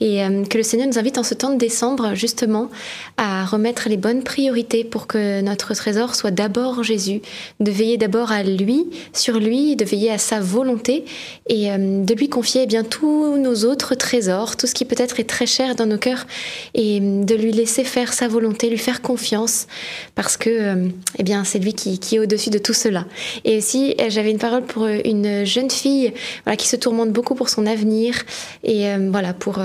Et 0.00 0.22
euh, 0.22 0.44
que 0.44 0.56
le 0.56 0.64
Seigneur 0.64 0.88
nous 0.88 0.98
invite 0.98 1.18
en 1.18 1.22
ce 1.22 1.34
temps 1.34 1.50
de 1.50 1.58
décembre 1.58 2.14
justement 2.14 2.70
à 3.16 3.44
remettre 3.44 3.88
les 3.88 3.96
bonnes 3.96 4.22
priorités 4.22 4.84
pour 4.84 5.06
que 5.06 5.40
notre 5.40 5.74
trésor 5.74 6.14
soit 6.14 6.30
d'abord 6.30 6.82
Jésus, 6.82 7.20
de 7.60 7.70
veiller 7.70 7.96
d'abord 7.96 8.32
à 8.32 8.42
lui, 8.42 8.86
sur 9.12 9.38
lui, 9.38 9.76
de 9.76 9.84
veiller 9.84 10.10
à 10.10 10.18
sa 10.18 10.40
volonté 10.40 11.04
et 11.48 11.70
euh, 11.70 12.04
de 12.04 12.14
lui 12.14 12.28
confier 12.28 12.62
eh 12.64 12.66
bien 12.66 12.84
tous 12.84 13.36
nos 13.36 13.64
autres 13.64 13.94
trésors, 13.94 14.56
tout 14.56 14.66
ce 14.66 14.74
qui 14.74 14.84
peut-être 14.84 15.20
est 15.20 15.28
très 15.28 15.46
cher 15.46 15.74
dans 15.74 15.86
nos 15.86 15.98
cœurs 15.98 16.26
et 16.74 17.00
euh, 17.00 17.24
de 17.24 17.34
lui 17.34 17.52
laisser 17.52 17.84
faire 17.84 18.12
sa 18.12 18.28
volonté, 18.28 18.68
lui 18.68 18.78
faire 18.78 19.02
confiance 19.02 19.66
parce 20.14 20.36
que 20.36 20.88
eh 21.18 21.22
bien 21.22 21.44
c'est 21.44 21.58
lui 21.58 21.72
qui, 21.72 21.98
est 22.16 22.18
au-dessus 22.18 22.50
de 22.50 22.58
tout 22.58 22.74
cela. 22.74 23.06
Et 23.44 23.58
aussi 23.58 23.94
j'avais 24.08 24.30
une 24.30 24.38
parole 24.38 24.62
pour 24.62 24.86
une 24.86 25.44
jeune 25.44 25.70
fille 25.70 26.12
qui 26.58 26.68
se 26.68 26.76
tourmente 26.76 27.10
beaucoup 27.10 27.34
pour 27.34 27.48
son 27.48 27.66
avenir 27.66 28.14
et 28.62 28.86
voilà 29.10 29.32
pour 29.32 29.58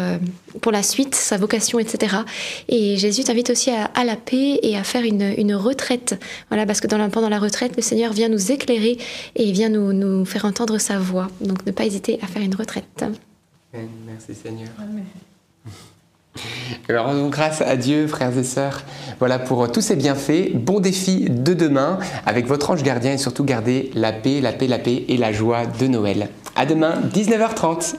pour 0.61 0.71
la 0.71 0.83
suite, 0.83 1.15
sa 1.15 1.37
vocation, 1.37 1.79
etc. 1.79 2.17
Et 2.67 2.97
Jésus 2.97 3.23
t'invite 3.23 3.49
aussi 3.49 3.71
à, 3.71 4.03
la 4.03 4.15
paix 4.15 4.59
et 4.61 4.77
à 4.77 4.83
faire 4.83 5.03
une, 5.03 5.55
retraite. 5.55 6.19
Voilà, 6.49 6.65
parce 6.65 6.81
que 6.81 6.87
dans 6.87 7.09
pendant 7.09 7.29
la 7.29 7.39
retraite, 7.39 7.75
le 7.75 7.81
Seigneur 7.81 8.13
vient 8.13 8.29
nous 8.29 8.51
éclairer 8.51 8.97
et 9.35 9.51
vient 9.51 9.69
nous, 9.69 9.93
nous 9.93 10.25
faire 10.25 10.45
entendre 10.45 10.77
sa 10.77 10.99
voix. 10.99 11.29
Donc 11.41 11.65
ne 11.65 11.71
pas 11.71 11.85
hésiter 11.85 12.19
à 12.21 12.27
faire 12.27 12.41
une 12.41 12.55
retraite. 12.55 13.05
Merci 13.73 14.35
Seigneur. 14.35 14.69
Alors, 16.89 17.07
rendons 17.07 17.29
grâce 17.29 17.61
à 17.61 17.75
Dieu, 17.75 18.07
frères 18.07 18.37
et 18.37 18.43
sœurs, 18.43 18.83
voilà 19.19 19.39
pour 19.39 19.71
tous 19.71 19.81
ces 19.81 19.95
bienfaits. 19.95 20.53
Bon 20.53 20.79
défi 20.79 21.29
de 21.29 21.53
demain 21.53 21.99
avec 22.25 22.47
votre 22.47 22.71
ange 22.71 22.83
gardien 22.83 23.13
et 23.13 23.17
surtout 23.17 23.43
gardez 23.43 23.91
la 23.93 24.11
paix, 24.11 24.41
la 24.41 24.53
paix, 24.53 24.67
la 24.67 24.79
paix 24.79 25.05
et 25.07 25.17
la 25.17 25.31
joie 25.31 25.65
de 25.65 25.87
Noël. 25.87 26.29
À 26.55 26.65
demain, 26.65 27.01
19h30. 27.13 27.95